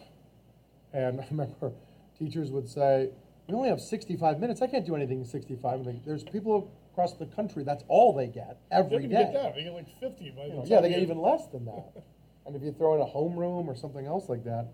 And 0.92 1.20
I 1.20 1.26
remember 1.30 1.72
teachers 2.18 2.50
would 2.50 2.68
say, 2.68 3.10
we 3.48 3.54
only 3.54 3.68
have 3.68 3.80
65 3.80 4.38
minutes. 4.40 4.62
I 4.62 4.66
can't 4.66 4.86
do 4.86 4.94
anything 4.94 5.18
in 5.20 5.24
65. 5.24 5.80
I'm 5.80 5.82
like, 5.84 6.04
There's 6.04 6.22
people 6.24 6.70
across 6.92 7.14
the 7.14 7.26
country, 7.26 7.62
that's 7.64 7.84
all 7.88 8.12
they 8.14 8.26
get 8.26 8.58
They 8.70 8.76
every 8.76 8.98
don't 9.00 9.08
day. 9.10 9.16
get 9.24 9.32
that. 9.32 9.54
They 9.54 9.62
get 9.64 9.72
like 9.72 9.88
50 10.00 10.30
by 10.30 10.42
the 10.42 10.48
You 10.48 10.54
know, 10.54 10.60
time 10.62 10.66
yeah, 10.66 10.80
they 10.80 10.88
you- 10.88 10.94
get 10.94 11.02
even 11.02 11.18
less 11.20 11.46
than 11.46 11.64
that. 11.66 11.92
and 12.46 12.56
if 12.56 12.62
you 12.62 12.72
throw 12.72 12.94
in 12.96 13.00
a 13.00 13.04
homeroom 13.06 13.66
or 13.68 13.76
something 13.76 14.06
else 14.06 14.28
like 14.28 14.44
that, 14.44 14.68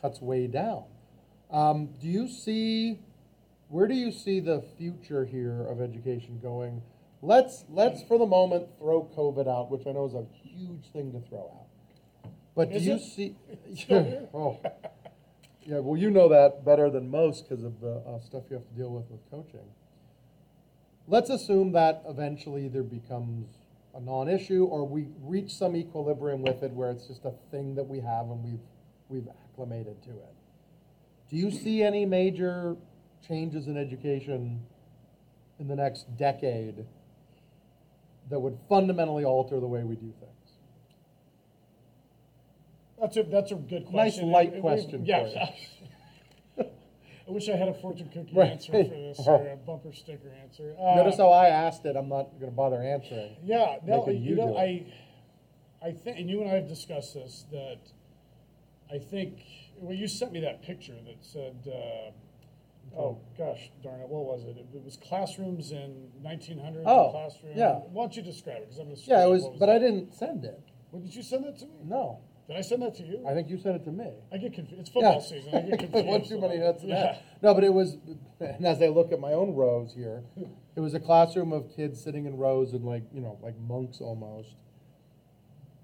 cuts 0.00 0.20
way 0.20 0.46
down. 0.46 0.84
Um, 1.50 1.88
do 2.00 2.06
you 2.06 2.28
see, 2.28 3.00
where 3.68 3.86
do 3.88 3.94
you 3.94 4.12
see 4.12 4.38
the 4.40 4.62
future 4.76 5.24
here 5.24 5.62
of 5.66 5.80
education 5.80 6.38
going? 6.40 6.82
Let's, 7.22 7.64
let's 7.68 8.02
for 8.04 8.18
the 8.18 8.26
moment 8.26 8.68
throw 8.78 9.10
COVID 9.16 9.48
out, 9.48 9.70
which 9.70 9.86
I 9.86 9.92
know 9.92 10.06
is 10.06 10.14
a 10.14 10.24
huge 10.48 10.86
thing 10.92 11.10
to 11.12 11.20
throw 11.28 11.40
out. 11.40 12.30
But 12.54 12.70
do 12.70 12.76
Is 12.76 12.86
you 12.86 12.94
it? 12.94 13.00
see? 13.00 13.36
It's 13.66 13.80
still 13.82 14.04
here? 14.04 14.28
oh, 14.34 14.58
yeah. 15.68 15.80
Well, 15.80 16.00
you 16.00 16.10
know 16.10 16.30
that 16.30 16.64
better 16.64 16.88
than 16.88 17.10
most 17.10 17.46
because 17.46 17.62
of 17.62 17.78
the 17.80 17.96
uh, 18.06 18.18
stuff 18.20 18.44
you 18.48 18.56
have 18.56 18.66
to 18.66 18.74
deal 18.74 18.90
with 18.90 19.04
with 19.10 19.20
coaching. 19.30 19.68
Let's 21.06 21.28
assume 21.28 21.72
that 21.72 22.02
eventually 22.08 22.64
either 22.64 22.82
becomes 22.82 23.48
a 23.94 24.00
non-issue 24.00 24.64
or 24.64 24.86
we 24.86 25.08
reach 25.20 25.52
some 25.52 25.76
equilibrium 25.76 26.40
with 26.40 26.62
it 26.62 26.72
where 26.72 26.90
it's 26.90 27.06
just 27.06 27.26
a 27.26 27.32
thing 27.50 27.74
that 27.74 27.84
we 27.84 28.00
have 28.00 28.30
and 28.30 28.42
we've 28.42 28.60
we've 29.10 29.28
acclimated 29.28 30.02
to 30.04 30.10
it. 30.10 30.34
Do 31.28 31.36
you 31.36 31.50
see 31.50 31.82
any 31.82 32.06
major 32.06 32.76
changes 33.26 33.66
in 33.66 33.76
education 33.76 34.60
in 35.58 35.68
the 35.68 35.76
next 35.76 36.16
decade 36.16 36.86
that 38.30 38.40
would 38.40 38.58
fundamentally 38.70 39.24
alter 39.24 39.60
the 39.60 39.66
way 39.66 39.82
we 39.84 39.96
do 39.96 40.14
things? 40.18 40.37
That's 43.00 43.16
a, 43.16 43.22
that's 43.24 43.52
a 43.52 43.54
good 43.56 43.86
question. 43.86 43.92
Nice 43.92 44.14
question. 44.14 44.30
light 44.32 44.46
And 44.54 44.54
we- 44.56 44.60
question 44.60 45.06
for 45.06 46.64
I 47.28 47.30
wish 47.30 47.46
I 47.50 47.56
had 47.56 47.68
a 47.68 47.74
fortune 47.74 48.08
cookie 48.08 48.32
Right. 48.34 48.52
answer 48.52 48.72
for 48.72 48.82
this, 48.84 49.20
or 49.26 49.46
a 49.48 49.56
bumper 49.56 49.92
sticker 49.92 50.30
answer. 50.42 50.74
Uh, 50.80 50.94
Notice 50.94 51.18
how 51.18 51.28
I 51.28 51.48
asked 51.48 51.84
it. 51.84 51.94
I'm 51.94 52.08
not 52.08 52.30
going 52.40 52.50
to 52.50 52.56
bother 52.56 52.82
answering. 52.82 53.36
Yeah, 53.44 53.76
no, 53.84 54.06
Making 54.06 54.22
you 54.22 54.30
you 54.30 54.36
know, 54.36 54.56
it. 54.56 54.86
I, 55.82 55.88
I 55.88 55.92
think, 55.92 56.18
and 56.18 56.30
you 56.30 56.40
and 56.40 56.50
I 56.50 56.54
have 56.54 56.68
discussed 56.68 57.12
this, 57.12 57.44
that 57.52 57.80
I 58.90 58.96
think, 58.98 59.40
well, 59.76 59.94
you 59.94 60.08
sent 60.08 60.32
me 60.32 60.40
that 60.40 60.62
picture 60.62 60.94
that 60.94 61.18
said, 61.20 61.56
uh, 61.70 62.98
oh, 62.98 63.18
gosh, 63.36 63.70
darn 63.82 64.00
it, 64.00 64.08
what 64.08 64.24
was 64.24 64.44
it? 64.44 64.56
It 64.74 64.82
was 64.82 64.96
classrooms 64.96 65.70
in 65.70 66.08
nineteen 66.22 66.58
hundreds, 66.58 66.86
Oh, 66.88 67.10
classroom. 67.10 67.52
yeah. 67.56 67.74
Why 67.74 68.04
don't 68.04 68.16
you 68.16 68.22
describe 68.22 68.56
it, 68.62 68.68
because 68.68 68.78
I'm 68.78 68.86
gonna. 68.86 68.96
Yeah, 69.04 69.26
it 69.26 69.28
was, 69.28 69.42
what 69.42 69.58
but 69.58 69.68
I 69.68 69.78
didn't 69.78 70.14
send 70.14 70.46
it. 70.46 70.58
Well, 70.90 71.02
did 71.02 71.14
you 71.14 71.22
send 71.22 71.44
that 71.44 71.58
to 71.58 71.66
me? 71.66 71.72
No, 71.84 72.20
Did 72.48 72.56
I 72.56 72.60
send 72.62 72.80
that 72.82 72.94
to 72.96 73.02
you? 73.02 73.24
I 73.28 73.34
think 73.34 73.50
you 73.50 73.58
sent 73.58 73.76
it 73.76 73.84
to 73.84 73.92
me. 73.92 74.10
I 74.32 74.38
get 74.38 74.54
confused, 74.54 74.80
it's 74.80 74.88
football 74.90 75.14
Yeah. 75.14 75.20
season, 75.20 75.54
I 75.54 75.60
get 75.60 75.78
confused. 75.80 76.06
One 76.06 76.24
too 76.24 76.40
many 76.40 76.56
of 76.62 76.82
Yeah. 76.82 76.94
that. 77.02 77.22
No, 77.42 77.52
but 77.52 77.62
it 77.62 77.72
was, 77.74 77.98
and 78.40 78.66
as 78.66 78.80
I 78.80 78.88
look 78.88 79.12
at 79.12 79.20
my 79.20 79.34
own 79.34 79.54
rows 79.54 79.92
here, 79.94 80.22
it 80.74 80.80
was 80.80 80.94
a 80.94 81.00
classroom 81.00 81.52
of 81.52 81.68
kids 81.76 82.02
sitting 82.02 82.24
in 82.24 82.38
rows 82.38 82.72
and 82.72 82.84
like, 82.86 83.02
you 83.12 83.20
know, 83.20 83.38
like 83.42 83.58
monks 83.58 84.00
almost. 84.00 84.54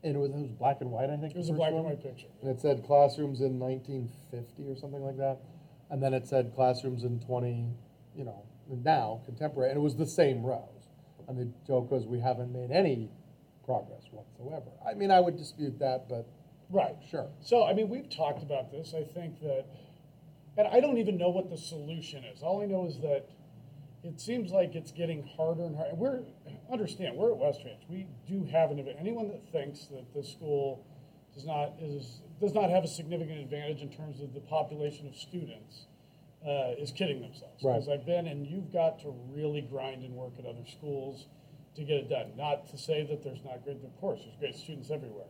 And 0.02 0.16
it 0.16 0.18
was, 0.18 0.30
it 0.30 0.36
was 0.36 0.50
black 0.52 0.80
and 0.80 0.90
white, 0.90 1.10
I 1.10 1.16
think. 1.16 1.34
It 1.34 1.38
was 1.38 1.48
a 1.48 1.52
first 1.52 1.58
black 1.58 1.68
and 1.68 1.76
one. 1.76 1.84
white 1.86 2.02
picture. 2.02 2.28
And 2.40 2.50
it 2.50 2.60
said 2.60 2.84
classrooms 2.84 3.40
in 3.40 3.58
nineteen 3.58 4.10
fifty 4.30 4.68
or 4.68 4.76
something 4.76 5.02
like 5.02 5.16
that. 5.18 5.38
And 5.90 6.02
then 6.02 6.12
it 6.14 6.26
said 6.26 6.52
classrooms 6.54 7.04
in 7.04 7.20
twenty, 7.20 7.68
you 8.16 8.24
know, 8.24 8.42
now, 8.68 9.20
contemporary, 9.26 9.70
and 9.70 9.78
it 9.78 9.82
was 9.82 9.96
the 9.96 10.06
same 10.06 10.42
rows. 10.42 10.88
And 11.28 11.38
the 11.38 11.50
joke 11.66 11.90
was, 11.90 12.06
we 12.06 12.20
haven't 12.20 12.52
made 12.52 12.70
any 12.70 13.10
progress 13.64 14.02
whatsoever. 14.10 14.70
I 14.86 14.92
mean, 14.94 15.10
I 15.10 15.20
would 15.20 15.36
dispute 15.38 15.78
that, 15.78 16.06
but 16.08 16.26
Right. 16.74 16.96
sure. 17.08 17.28
So, 17.40 17.64
I 17.64 17.72
mean, 17.72 17.88
we've 17.88 18.10
talked 18.10 18.42
about 18.42 18.72
this. 18.72 18.94
I 18.96 19.04
think 19.04 19.40
that, 19.40 19.66
and 20.58 20.66
I 20.66 20.80
don't 20.80 20.98
even 20.98 21.16
know 21.16 21.28
what 21.28 21.48
the 21.48 21.56
solution 21.56 22.24
is. 22.24 22.42
All 22.42 22.62
I 22.62 22.66
know 22.66 22.86
is 22.86 22.98
that 22.98 23.26
it 24.02 24.20
seems 24.20 24.50
like 24.50 24.74
it's 24.74 24.90
getting 24.90 25.22
harder 25.36 25.64
and 25.64 25.76
harder. 25.76 25.94
We're, 25.94 26.20
understand, 26.70 27.16
we're 27.16 27.30
at 27.30 27.38
West 27.38 27.60
Ranch. 27.64 27.82
We 27.88 28.08
do 28.28 28.44
have 28.50 28.72
an, 28.72 28.78
adva- 28.78 28.98
anyone 28.98 29.28
that 29.28 29.46
thinks 29.52 29.86
that 29.86 30.12
this 30.14 30.32
school 30.32 30.84
does 31.32 31.46
not, 31.46 31.74
is, 31.80 32.20
does 32.40 32.54
not 32.54 32.70
have 32.70 32.82
a 32.82 32.88
significant 32.88 33.38
advantage 33.38 33.80
in 33.80 33.88
terms 33.88 34.20
of 34.20 34.34
the 34.34 34.40
population 34.40 35.06
of 35.06 35.14
students, 35.14 35.86
uh, 36.44 36.74
is 36.76 36.90
kidding 36.90 37.20
themselves. 37.20 37.62
Right. 37.62 37.74
Because 37.74 37.88
I've 37.88 38.04
been, 38.04 38.26
and 38.26 38.46
you've 38.46 38.72
got 38.72 38.98
to 39.02 39.14
really 39.30 39.62
grind 39.62 40.02
and 40.02 40.14
work 40.14 40.32
at 40.40 40.44
other 40.44 40.66
schools 40.66 41.26
to 41.76 41.84
get 41.84 41.96
it 41.96 42.10
done. 42.10 42.32
Not 42.36 42.68
to 42.70 42.78
say 42.78 43.06
that 43.06 43.22
there's 43.22 43.44
not 43.44 43.62
great, 43.64 43.78
of 43.84 43.96
course, 44.00 44.20
there's 44.24 44.36
great 44.38 44.56
students 44.56 44.90
everywhere. 44.90 45.26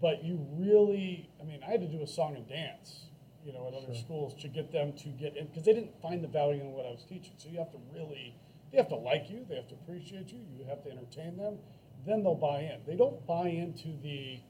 But 0.00 0.24
you 0.24 0.46
really, 0.52 1.30
I 1.40 1.44
mean, 1.44 1.60
I 1.66 1.70
had 1.70 1.80
to 1.80 1.88
do 1.88 2.02
a 2.02 2.06
song 2.06 2.36
and 2.36 2.48
dance, 2.48 3.06
you 3.44 3.52
know, 3.52 3.66
at 3.68 3.74
other 3.74 3.94
Sure. 3.94 4.04
schools 4.04 4.34
to 4.42 4.48
get 4.48 4.72
them 4.72 4.92
to 4.94 5.08
get 5.10 5.36
in, 5.36 5.46
because 5.46 5.64
they 5.64 5.72
didn't 5.72 6.00
find 6.00 6.22
the 6.22 6.28
value 6.28 6.60
in 6.60 6.72
what 6.72 6.84
I 6.84 6.90
was 6.90 7.04
teaching. 7.04 7.32
So 7.36 7.48
you 7.48 7.58
have 7.58 7.70
to 7.72 7.78
really, 7.92 8.34
they 8.70 8.78
have 8.78 8.88
to 8.88 8.96
like 8.96 9.30
you, 9.30 9.44
they 9.48 9.56
have 9.56 9.68
to 9.68 9.74
appreciate 9.74 10.32
you, 10.32 10.40
you 10.58 10.64
have 10.66 10.82
to 10.84 10.90
entertain 10.90 11.36
them, 11.36 11.58
then 12.06 12.22
they'll 12.22 12.34
buy 12.34 12.60
in. 12.60 12.80
They 12.86 12.96
don't 12.96 13.24
buy 13.26 13.48
into 13.48 13.96
the, 14.02 14.40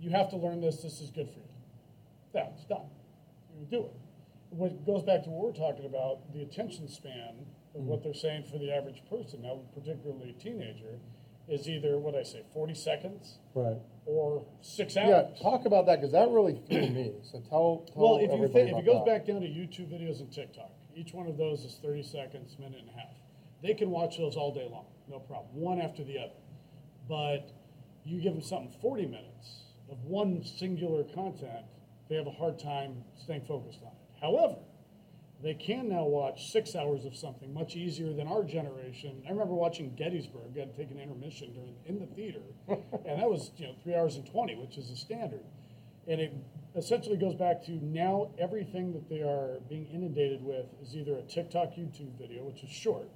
you 0.00 0.10
have 0.10 0.30
to 0.30 0.36
learn 0.36 0.60
this, 0.60 0.82
this 0.82 1.00
is 1.00 1.10
good 1.10 1.28
for 1.28 1.40
you. 1.40 1.54
That's 2.32 2.64
done. 2.64 2.88
You 3.58 3.66
do 3.66 3.84
it. 3.86 3.96
What 4.50 4.86
goes 4.86 5.02
back 5.02 5.24
to 5.24 5.30
what 5.30 5.46
we're 5.46 5.68
talking 5.68 5.86
about, 5.86 6.32
the 6.32 6.42
attention 6.42 6.88
span 6.88 7.46
of 7.74 7.82
what 7.82 8.00
mm. 8.00 8.04
they're 8.04 8.14
saying 8.14 8.44
for 8.44 8.58
the 8.58 8.72
average 8.72 9.02
person, 9.10 9.42
now 9.42 9.60
particularly 9.74 10.30
a 10.30 10.42
teenager, 10.42 11.00
is 11.48 11.68
either, 11.68 11.98
what 11.98 12.14
I 12.14 12.22
say, 12.22 12.42
forty 12.52 12.74
seconds 12.74 13.38
Right. 13.54 13.76
Or 14.06 14.46
six 14.62 14.96
hours. 14.96 15.08
Yeah, 15.36 15.42
talk 15.42 15.66
about 15.66 15.86
that, 15.86 16.00
because 16.00 16.12
that 16.12 16.30
really 16.30 16.60
threw 16.68 16.88
me, 16.88 17.12
so 17.22 17.40
tell, 17.50 17.84
tell 17.92 18.02
Well, 18.02 18.18
if 18.22 18.30
you 18.30 18.48
think, 18.48 18.70
if 18.70 18.78
it 18.78 18.86
goes 18.86 19.04
that. 19.04 19.06
back 19.06 19.26
down 19.26 19.40
to 19.42 19.48
YouTube 19.48 19.92
videos 19.92 20.20
and 20.20 20.32
TikTok, 20.32 20.70
each 20.94 21.12
one 21.12 21.26
of 21.26 21.36
those 21.36 21.64
is 21.64 21.78
thirty 21.82 22.02
seconds, 22.02 22.56
minute 22.58 22.80
and 22.80 22.88
a 22.88 22.92
half. 22.92 23.14
They 23.62 23.74
can 23.74 23.90
watch 23.90 24.16
those 24.18 24.36
all 24.36 24.54
day 24.54 24.68
long, 24.70 24.86
no 25.08 25.18
problem, 25.18 25.48
one 25.54 25.80
after 25.80 26.04
the 26.04 26.18
other. 26.18 26.32
But 27.08 27.50
you 28.04 28.20
give 28.20 28.32
them 28.32 28.42
something 28.42 28.74
forty 28.80 29.06
minutes 29.06 29.64
of 29.90 30.02
one 30.04 30.44
singular 30.44 31.04
content, 31.04 31.66
they 32.08 32.16
have 32.16 32.26
a 32.26 32.32
hard 32.32 32.58
time 32.58 33.02
staying 33.22 33.44
focused 33.46 33.80
on 33.82 33.88
it. 33.88 34.20
However, 34.20 34.56
they 35.42 35.54
can 35.54 35.88
now 35.88 36.04
watch 36.04 36.50
six 36.50 36.74
hours 36.74 37.04
of 37.04 37.14
something 37.14 37.52
much 37.52 37.76
easier 37.76 38.12
than 38.12 38.26
our 38.26 38.42
generation. 38.42 39.22
I 39.26 39.30
remember 39.30 39.54
watching 39.54 39.94
Gettysburg, 39.94 40.52
I 40.56 40.60
had 40.60 40.74
to 40.74 40.82
take 40.82 40.90
an 40.90 40.98
intermission 40.98 41.52
during, 41.52 41.74
in 41.84 41.98
the 41.98 42.06
theater, 42.14 42.40
and 42.68 43.20
that 43.20 43.28
was, 43.30 43.50
you 43.58 43.66
know, 43.66 43.74
three 43.82 43.94
hours 43.94 44.16
and 44.16 44.26
twenty, 44.26 44.54
which 44.54 44.78
is 44.78 44.88
the 44.90 44.96
standard. 44.96 45.44
And 46.08 46.20
it 46.20 46.32
essentially 46.76 47.16
goes 47.16 47.34
back 47.34 47.64
to 47.66 47.72
now 47.84 48.30
everything 48.38 48.92
that 48.92 49.08
they 49.08 49.20
are 49.22 49.58
being 49.68 49.86
inundated 49.92 50.42
with 50.42 50.66
is 50.82 50.94
either 50.96 51.16
a 51.16 51.22
TikTok, 51.22 51.72
YouTube 51.74 52.16
video, 52.18 52.44
which 52.44 52.62
is 52.62 52.70
short, 52.70 53.08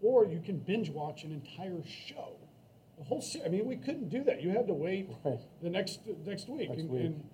or 0.00 0.24
you 0.24 0.40
can 0.40 0.58
binge 0.58 0.88
watch 0.90 1.24
an 1.24 1.32
entire 1.32 1.82
show. 1.84 2.36
The 2.98 3.04
whole, 3.04 3.24
I 3.44 3.48
mean, 3.48 3.66
we 3.66 3.76
couldn't 3.76 4.08
do 4.10 4.22
that. 4.24 4.40
You 4.42 4.50
had 4.50 4.68
to 4.68 4.74
wait 4.74 5.08
Right. 5.24 5.40
the 5.62 5.70
next, 5.70 6.00
next 6.24 6.48
week. 6.48 6.68
Next 6.68 6.82
And- 6.82 6.90
week. 6.90 7.02
and 7.06 7.24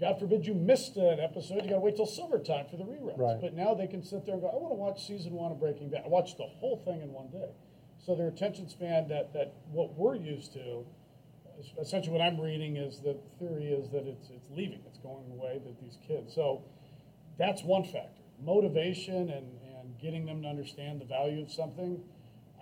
God 0.00 0.18
forbid 0.18 0.46
you 0.46 0.54
missed 0.54 0.96
an 0.96 1.20
episode, 1.20 1.62
you 1.62 1.70
gotta 1.70 1.80
wait 1.80 1.96
till 1.96 2.06
silver 2.06 2.38
time 2.38 2.66
for 2.70 2.76
the 2.76 2.84
reruns. 2.84 3.18
Right. 3.18 3.40
But 3.40 3.54
now 3.54 3.72
they 3.74 3.86
can 3.86 4.02
sit 4.02 4.26
there 4.26 4.34
and 4.34 4.42
go, 4.42 4.48
I 4.48 4.56
wanna 4.56 4.74
watch 4.74 5.06
season 5.06 5.32
one 5.32 5.52
of 5.52 5.58
Breaking 5.58 5.88
Bad. 5.88 6.02
I 6.04 6.08
watched 6.08 6.36
the 6.36 6.44
whole 6.44 6.76
thing 6.84 7.00
in 7.00 7.12
one 7.12 7.28
day. 7.28 7.50
So 8.04 8.14
their 8.14 8.28
attention 8.28 8.68
span 8.68 9.08
that, 9.08 9.32
that 9.32 9.54
what 9.72 9.94
we're 9.96 10.16
used 10.16 10.52
to, 10.52 10.84
essentially 11.80 12.12
what 12.12 12.22
I'm 12.22 12.38
reading 12.40 12.76
is 12.76 13.00
the 13.00 13.16
theory 13.38 13.68
is 13.72 13.90
that 13.90 14.06
it's, 14.06 14.28
it's 14.30 14.48
leaving, 14.50 14.80
it's 14.86 14.98
going 14.98 15.30
away, 15.32 15.60
that 15.64 15.80
these 15.80 15.96
kids. 16.06 16.34
So 16.34 16.62
that's 17.38 17.62
one 17.62 17.84
factor. 17.84 18.22
Motivation 18.44 19.30
and, 19.30 19.46
and 19.64 19.98
getting 20.00 20.26
them 20.26 20.42
to 20.42 20.48
understand 20.48 21.00
the 21.00 21.06
value 21.06 21.42
of 21.42 21.50
something. 21.50 22.02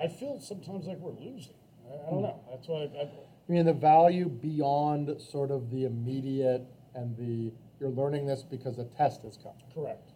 I 0.02 0.06
feel 0.06 0.40
sometimes 0.40 0.86
like 0.86 0.98
we're 0.98 1.18
losing. 1.18 1.54
I, 1.90 1.94
I 1.94 2.10
don't 2.10 2.18
hmm. 2.18 2.22
know. 2.22 2.40
That's 2.50 2.68
why 2.68 2.76
I, 2.76 3.02
I, 3.02 3.10
I 3.48 3.52
mean, 3.52 3.66
the 3.66 3.72
value 3.72 4.28
beyond 4.28 5.20
sort 5.20 5.50
of 5.50 5.70
the 5.70 5.84
immediate 5.84 6.64
and 6.94 7.16
the, 7.16 7.52
you're 7.80 7.90
learning 7.90 8.26
this 8.26 8.42
because 8.42 8.78
a 8.78 8.84
test 8.84 9.22
has 9.22 9.36
come. 9.36 9.52
correct. 9.74 10.10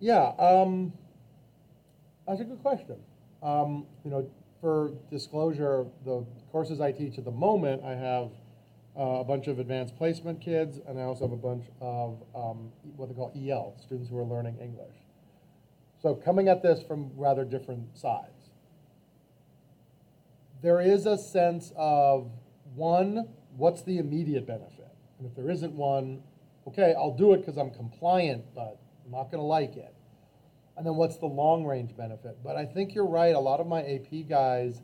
Yeah, 0.00 0.32
um, 0.38 0.92
that's 2.26 2.40
a 2.40 2.44
good 2.44 2.62
question. 2.62 2.96
Um, 3.42 3.86
you 4.04 4.10
know, 4.10 4.30
for 4.60 4.92
disclosure, 5.10 5.86
the 6.04 6.24
courses 6.52 6.80
I 6.80 6.92
teach 6.92 7.18
at 7.18 7.24
the 7.24 7.30
moment, 7.30 7.82
I 7.84 7.94
have 7.94 8.30
uh, 8.98 9.20
a 9.20 9.24
bunch 9.24 9.46
of 9.46 9.58
advanced 9.58 9.96
placement 9.96 10.40
kids, 10.40 10.78
and 10.86 10.98
I 10.98 11.02
also 11.02 11.24
have 11.24 11.32
a 11.32 11.36
bunch 11.36 11.64
of 11.80 12.22
um, 12.34 12.70
what 12.96 13.08
they 13.08 13.14
call 13.14 13.32
EL, 13.36 13.76
students 13.80 14.10
who 14.10 14.18
are 14.18 14.24
learning 14.24 14.58
English. 14.60 14.96
So 16.02 16.14
coming 16.14 16.48
at 16.48 16.62
this 16.62 16.82
from 16.82 17.10
rather 17.16 17.44
different 17.44 17.96
sides. 17.96 18.50
There 20.62 20.80
is 20.80 21.06
a 21.06 21.16
sense 21.16 21.72
of, 21.76 22.30
one, 22.74 23.28
what's 23.56 23.82
the 23.82 23.98
immediate 23.98 24.46
benefit? 24.46 24.94
And 25.20 25.28
if 25.28 25.36
there 25.36 25.50
isn't 25.50 25.74
one, 25.74 26.22
okay, 26.66 26.94
I'll 26.96 27.14
do 27.14 27.34
it 27.34 27.38
because 27.38 27.58
I'm 27.58 27.70
compliant, 27.70 28.42
but 28.54 28.78
I'm 29.04 29.12
not 29.12 29.24
going 29.24 29.40
to 29.42 29.46
like 29.46 29.76
it. 29.76 29.94
And 30.78 30.86
then 30.86 30.96
what's 30.96 31.18
the 31.18 31.26
long 31.26 31.66
range 31.66 31.94
benefit? 31.94 32.38
But 32.42 32.56
I 32.56 32.64
think 32.64 32.94
you're 32.94 33.06
right. 33.06 33.34
A 33.34 33.38
lot 33.38 33.60
of 33.60 33.66
my 33.66 33.82
AP 33.82 34.26
guys, 34.30 34.80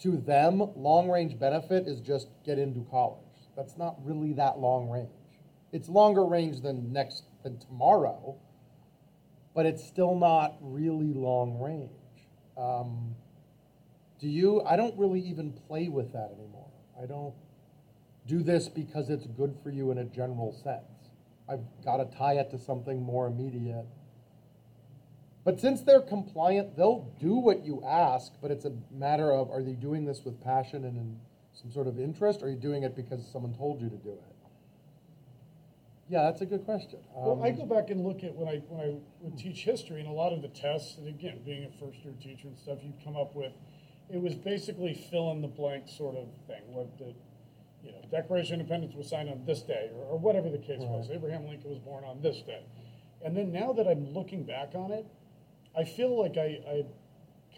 to 0.00 0.16
them, 0.16 0.70
long 0.74 1.08
range 1.08 1.38
benefit 1.38 1.86
is 1.86 2.00
just 2.00 2.26
get 2.44 2.58
into 2.58 2.84
college. 2.90 3.22
That's 3.56 3.78
not 3.78 4.04
really 4.04 4.32
that 4.32 4.58
long 4.58 4.90
range. 4.90 5.10
It's 5.70 5.88
longer 5.88 6.24
range 6.24 6.60
than 6.60 6.92
next 6.92 7.24
than 7.44 7.58
tomorrow, 7.58 8.36
but 9.54 9.64
it's 9.64 9.86
still 9.86 10.16
not 10.16 10.56
really 10.60 11.12
long 11.12 11.60
range. 11.60 11.90
Um, 12.56 13.14
do 14.18 14.28
you? 14.28 14.62
I 14.62 14.74
don't 14.76 14.98
really 14.98 15.20
even 15.20 15.52
play 15.52 15.88
with 15.88 16.12
that 16.14 16.32
anymore. 16.36 16.70
I 17.00 17.06
don't 17.06 17.34
do 18.28 18.42
this 18.42 18.68
because 18.68 19.08
it's 19.08 19.26
good 19.26 19.56
for 19.62 19.70
you 19.70 19.90
in 19.90 19.98
a 19.98 20.04
general 20.04 20.52
sense. 20.52 21.10
I've 21.48 21.64
got 21.84 21.96
to 21.96 22.16
tie 22.16 22.34
it 22.34 22.50
to 22.50 22.58
something 22.58 23.02
more 23.02 23.26
immediate. 23.26 23.86
But 25.44 25.58
since 25.60 25.80
they're 25.80 26.02
compliant, 26.02 26.76
they'll 26.76 27.10
do 27.18 27.36
what 27.36 27.64
you 27.64 27.82
ask, 27.86 28.32
but 28.42 28.50
it's 28.50 28.66
a 28.66 28.72
matter 28.92 29.32
of 29.32 29.50
are 29.50 29.62
they 29.62 29.72
doing 29.72 30.04
this 30.04 30.20
with 30.24 30.42
passion 30.44 30.84
and 30.84 30.96
in 30.98 31.20
some 31.54 31.72
sort 31.72 31.86
of 31.86 31.98
interest, 31.98 32.42
or 32.42 32.46
are 32.46 32.50
you 32.50 32.56
doing 32.56 32.82
it 32.82 32.94
because 32.94 33.26
someone 33.32 33.54
told 33.54 33.80
you 33.80 33.88
to 33.88 33.96
do 33.96 34.10
it? 34.10 34.22
Yeah, 36.10 36.24
that's 36.24 36.42
a 36.42 36.46
good 36.46 36.64
question. 36.64 37.00
Well, 37.14 37.42
I 37.42 37.50
Um, 37.50 37.56
go 37.56 37.66
back 37.66 37.90
and 37.90 38.04
look 38.04 38.24
at 38.24 38.34
when 38.34 38.48
I, 38.48 38.56
when 38.68 38.80
I 38.80 38.96
would 39.20 39.38
teach 39.38 39.64
history 39.64 40.00
and 40.00 40.08
a 40.08 40.12
lot 40.12 40.32
of 40.32 40.42
the 40.42 40.48
tests, 40.48 40.98
and 40.98 41.08
again, 41.08 41.40
being 41.44 41.64
a 41.64 41.70
first 41.84 41.98
year 42.04 42.14
teacher 42.20 42.48
and 42.48 42.58
stuff, 42.58 42.78
you'd 42.82 43.02
come 43.02 43.16
up 43.16 43.34
with, 43.34 43.52
it 44.10 44.20
was 44.20 44.34
basically 44.34 44.94
fill 45.10 45.30
in 45.32 45.40
the 45.42 45.48
blank 45.48 45.88
sort 45.88 46.16
of 46.16 46.28
thing, 46.46 46.62
what 46.68 46.96
the, 46.98 47.14
you 47.82 47.92
know, 47.92 47.98
Declaration 48.10 48.54
of 48.54 48.60
Independence 48.60 48.94
was 48.94 49.08
signed 49.08 49.28
on 49.28 49.44
this 49.44 49.62
day, 49.62 49.90
or, 49.94 50.04
or 50.04 50.18
whatever 50.18 50.50
the 50.50 50.58
case 50.58 50.80
was, 50.80 51.08
Abraham 51.10 51.46
Lincoln 51.46 51.70
was 51.70 51.78
born 51.78 52.04
on 52.04 52.20
this 52.22 52.42
day. 52.42 52.64
And 53.24 53.36
then 53.36 53.52
now 53.52 53.72
that 53.72 53.86
I'm 53.86 54.12
looking 54.12 54.44
back 54.44 54.74
on 54.74 54.92
it, 54.92 55.06
I 55.76 55.84
feel 55.84 56.20
like 56.20 56.36
I, 56.36 56.58
I 56.68 56.84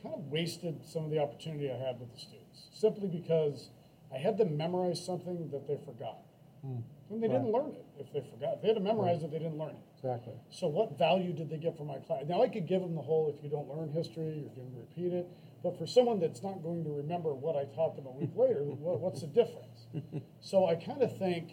kind 0.02 0.14
of 0.14 0.24
wasted 0.30 0.80
some 0.86 1.04
of 1.04 1.10
the 1.10 1.18
opportunity 1.18 1.70
I 1.70 1.76
had 1.76 2.00
with 2.00 2.12
the 2.12 2.18
students, 2.18 2.68
simply 2.72 3.08
because 3.08 3.70
I 4.12 4.18
had 4.18 4.38
them 4.38 4.56
memorize 4.56 5.04
something 5.04 5.50
that 5.50 5.66
they 5.68 5.78
forgot. 5.84 6.18
Hmm. 6.62 6.78
And 7.10 7.22
they 7.22 7.26
Right. 7.28 7.38
didn't 7.38 7.52
learn 7.52 7.72
it 7.74 7.84
if 7.98 8.12
they 8.12 8.20
forgot. 8.20 8.54
If 8.56 8.62
they 8.62 8.68
had 8.68 8.76
to 8.76 8.82
memorize 8.82 9.22
it, 9.22 9.30
they 9.32 9.38
didn't 9.38 9.58
learn 9.58 9.70
it. 9.70 9.82
Exactly. 9.96 10.34
So 10.50 10.68
what 10.68 10.96
value 10.96 11.32
did 11.32 11.50
they 11.50 11.56
get 11.58 11.76
from 11.76 11.88
my 11.88 11.98
class? 11.98 12.24
Now 12.28 12.42
I 12.42 12.48
could 12.48 12.66
give 12.66 12.80
them 12.80 12.94
the 12.94 13.02
whole, 13.02 13.28
if 13.34 13.42
you 13.42 13.50
don't 13.50 13.68
learn 13.68 13.90
history, 13.90 14.38
you're 14.46 14.54
going 14.54 14.70
to 14.72 14.78
repeat 14.78 15.12
it. 15.12 15.26
But 15.62 15.76
for 15.76 15.86
someone 15.86 16.20
that's 16.20 16.42
not 16.42 16.62
going 16.62 16.84
to 16.84 16.90
remember 16.90 17.34
what 17.34 17.56
I 17.56 17.64
taught 17.74 17.96
them 17.96 18.06
a 18.06 18.10
week 18.12 18.30
later, 18.36 18.62
what, 18.62 19.00
what's 19.00 19.20
the 19.22 19.26
difference? 19.26 19.79
So 20.40 20.66
I 20.66 20.74
kind 20.74 21.02
of 21.02 21.16
think, 21.18 21.52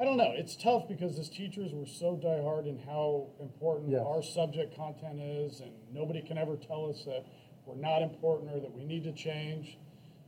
I 0.00 0.04
don't 0.04 0.16
know, 0.16 0.32
it's 0.34 0.56
tough 0.56 0.88
because 0.88 1.18
as 1.18 1.28
teachers, 1.28 1.72
we're 1.72 1.86
so 1.86 2.16
diehard 2.22 2.68
in 2.68 2.78
how 2.78 3.30
important 3.40 3.90
Yes. 3.90 4.02
our 4.06 4.22
subject 4.22 4.76
content 4.76 5.20
is, 5.20 5.60
and 5.60 5.72
nobody 5.92 6.22
can 6.22 6.38
ever 6.38 6.56
tell 6.56 6.88
us 6.88 7.04
that 7.04 7.26
we're 7.66 7.76
not 7.76 8.02
important 8.02 8.52
or 8.52 8.60
that 8.60 8.72
we 8.72 8.84
need 8.84 9.04
to 9.04 9.12
change. 9.12 9.78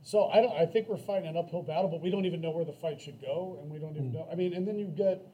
So 0.03 0.27
I 0.27 0.41
don't, 0.41 0.53
I 0.53 0.65
think 0.65 0.87
we're 0.87 0.97
fighting 0.97 1.29
an 1.29 1.37
uphill 1.37 1.63
battle, 1.63 1.89
but 1.89 2.01
we 2.01 2.11
don't 2.11 2.25
even 2.25 2.41
know 2.41 2.51
where 2.51 2.65
the 2.65 2.73
fight 2.73 3.01
should 3.01 3.19
go, 3.21 3.57
and 3.61 3.71
we 3.71 3.79
don't 3.79 3.95
even 3.95 4.09
hmm. 4.09 4.15
know, 4.15 4.27
I 4.31 4.35
mean, 4.35 4.53
and 4.53 4.67
then 4.67 4.77
you 4.77 4.87
get, 4.87 5.25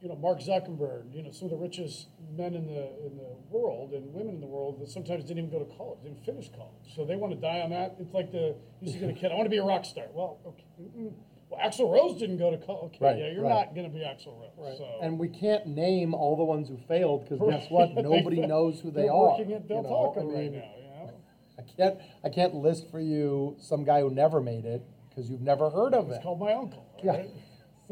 you 0.00 0.08
know, 0.08 0.16
Mark 0.16 0.38
Zuckerberg, 0.40 1.12
you 1.12 1.22
know, 1.22 1.30
some 1.32 1.46
of 1.46 1.50
the 1.50 1.56
richest 1.56 2.08
men 2.36 2.54
in 2.54 2.66
the 2.66 2.86
in 3.06 3.16
the 3.16 3.34
world 3.50 3.92
and 3.92 4.12
women 4.14 4.34
in 4.34 4.40
the 4.40 4.46
world 4.46 4.80
that 4.80 4.88
sometimes 4.88 5.24
didn't 5.24 5.38
even 5.46 5.50
go 5.50 5.58
to 5.64 5.76
college, 5.76 5.98
didn't 6.04 6.24
finish 6.24 6.48
college, 6.50 6.94
so 6.94 7.04
they 7.04 7.16
want 7.16 7.32
to 7.34 7.40
die 7.40 7.60
on 7.60 7.70
that. 7.70 7.96
It's 7.98 8.14
like 8.14 8.30
the 8.30 8.54
you 8.80 8.98
get 8.98 9.10
a 9.10 9.12
kid, 9.12 9.32
I 9.32 9.34
want 9.34 9.46
to 9.46 9.50
be 9.50 9.56
a 9.58 9.64
rock 9.64 9.84
star. 9.84 10.04
Well, 10.12 10.38
okay, 10.46 10.64
mm-mm. 10.80 11.12
well, 11.50 11.60
Axl 11.64 11.90
Rose 11.92 12.18
didn't 12.20 12.38
go 12.38 12.50
to 12.50 12.58
college. 12.58 12.94
Okay, 12.96 13.04
Right, 13.04 13.18
yeah, 13.18 13.30
you're 13.32 13.42
right. 13.42 13.66
not 13.66 13.74
going 13.74 13.90
to 13.90 13.92
be 13.92 14.00
Axl 14.04 14.38
Rose. 14.38 14.50
Right. 14.56 14.76
So. 14.78 14.98
And 15.02 15.18
we 15.18 15.28
can't 15.28 15.66
name 15.66 16.14
all 16.14 16.36
the 16.36 16.44
ones 16.44 16.68
who 16.68 16.76
failed 16.86 17.24
because 17.28 17.40
guess 17.40 17.62
Right. 17.62 17.70
what? 17.94 17.94
Nobody 18.04 18.46
knows 18.46 18.80
who 18.80 18.90
they 18.92 19.02
they're 19.02 19.12
are. 19.12 19.30
working 19.38 19.52
at 19.54 19.66
Del 19.66 19.78
you 19.78 19.82
know? 19.82 20.12
Taco 20.14 20.20
I 20.20 20.32
right 20.34 20.52
mean, 20.52 20.60
now. 20.60 20.70
You 20.76 21.06
know, 21.06 21.12
I 21.58 21.62
can't. 21.76 21.98
I 22.24 22.28
can't 22.28 22.54
list 22.54 22.88
for 22.90 23.00
you 23.00 23.56
some 23.58 23.82
guy 23.84 24.00
who 24.02 24.10
never 24.10 24.40
made 24.40 24.64
it 24.64 24.82
because 25.08 25.28
you've 25.28 25.40
never 25.40 25.70
heard 25.70 25.92
of 25.94 26.08
it's 26.08 26.18
it. 26.18 26.22
called 26.22 26.38
my 26.38 26.52
uncle. 26.52 26.86
Yeah. 27.02 27.24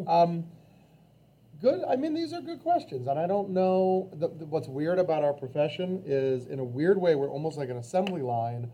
Um, 0.06 0.44
good. 1.60 1.82
I 1.88 1.96
mean, 1.96 2.14
these 2.14 2.32
are 2.32 2.40
good 2.40 2.62
questions, 2.62 3.06
and 3.06 3.18
I 3.18 3.26
don't 3.26 3.50
know. 3.50 4.10
The, 4.14 4.28
the, 4.28 4.46
what's 4.46 4.68
weird 4.68 4.98
about 4.98 5.24
our 5.24 5.32
profession 5.32 6.02
is, 6.06 6.46
in 6.46 6.58
a 6.58 6.64
weird 6.64 6.98
way, 6.98 7.14
we're 7.14 7.30
almost 7.30 7.58
like 7.58 7.68
an 7.68 7.76
assembly 7.76 8.22
line, 8.22 8.70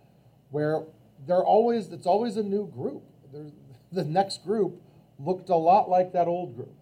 where 0.50 0.82
they're 1.26 1.44
always. 1.44 1.88
It's 1.88 2.06
always 2.06 2.36
a 2.36 2.42
new 2.42 2.66
group. 2.68 3.02
There's 3.32 3.52
the 3.92 4.04
next 4.04 4.44
group 4.44 4.80
looked 5.18 5.50
a 5.50 5.56
lot 5.56 5.88
like 5.88 6.12
that 6.12 6.26
old 6.26 6.56
group. 6.56 6.74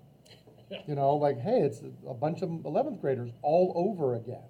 You 0.86 0.94
know, 0.94 1.16
like 1.16 1.40
hey, 1.40 1.60
it's 1.60 1.82
a 2.08 2.14
bunch 2.14 2.42
of 2.42 2.64
eleventh 2.64 3.00
graders 3.00 3.30
all 3.42 3.72
over 3.74 4.14
again. 4.14 4.48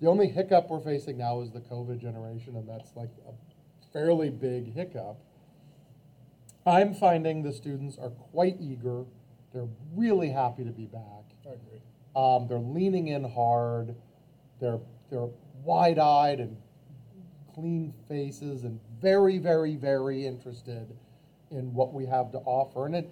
The 0.00 0.08
only 0.08 0.28
hiccup 0.28 0.68
we're 0.68 0.80
facing 0.80 1.18
now 1.18 1.40
is 1.40 1.50
the 1.50 1.60
COVID 1.60 2.00
generation, 2.00 2.56
and 2.56 2.68
that's 2.68 2.90
like 2.96 3.10
a 3.28 3.32
fairly 3.92 4.30
big 4.30 4.74
hiccup. 4.74 5.18
I'm 6.66 6.94
finding 6.94 7.42
the 7.42 7.52
students 7.52 7.98
are 7.98 8.10
quite 8.10 8.56
eager. 8.58 9.04
They're 9.54 9.68
really 9.94 10.30
happy 10.30 10.64
to 10.64 10.72
be 10.72 10.86
back. 10.86 11.24
I 11.46 11.50
agree. 11.50 11.80
Um, 12.16 12.48
they're 12.48 12.58
leaning 12.58 13.08
in 13.08 13.22
hard. 13.24 13.94
They're 14.60 14.80
they're 15.10 15.28
wide-eyed 15.62 16.40
and 16.40 16.56
clean 17.54 17.94
faces 18.08 18.64
and 18.64 18.80
very, 19.00 19.38
very, 19.38 19.76
very 19.76 20.26
interested 20.26 20.96
in 21.50 21.72
what 21.72 21.94
we 21.94 22.04
have 22.06 22.32
to 22.32 22.38
offer. 22.38 22.86
And 22.86 22.96
it 22.96 23.10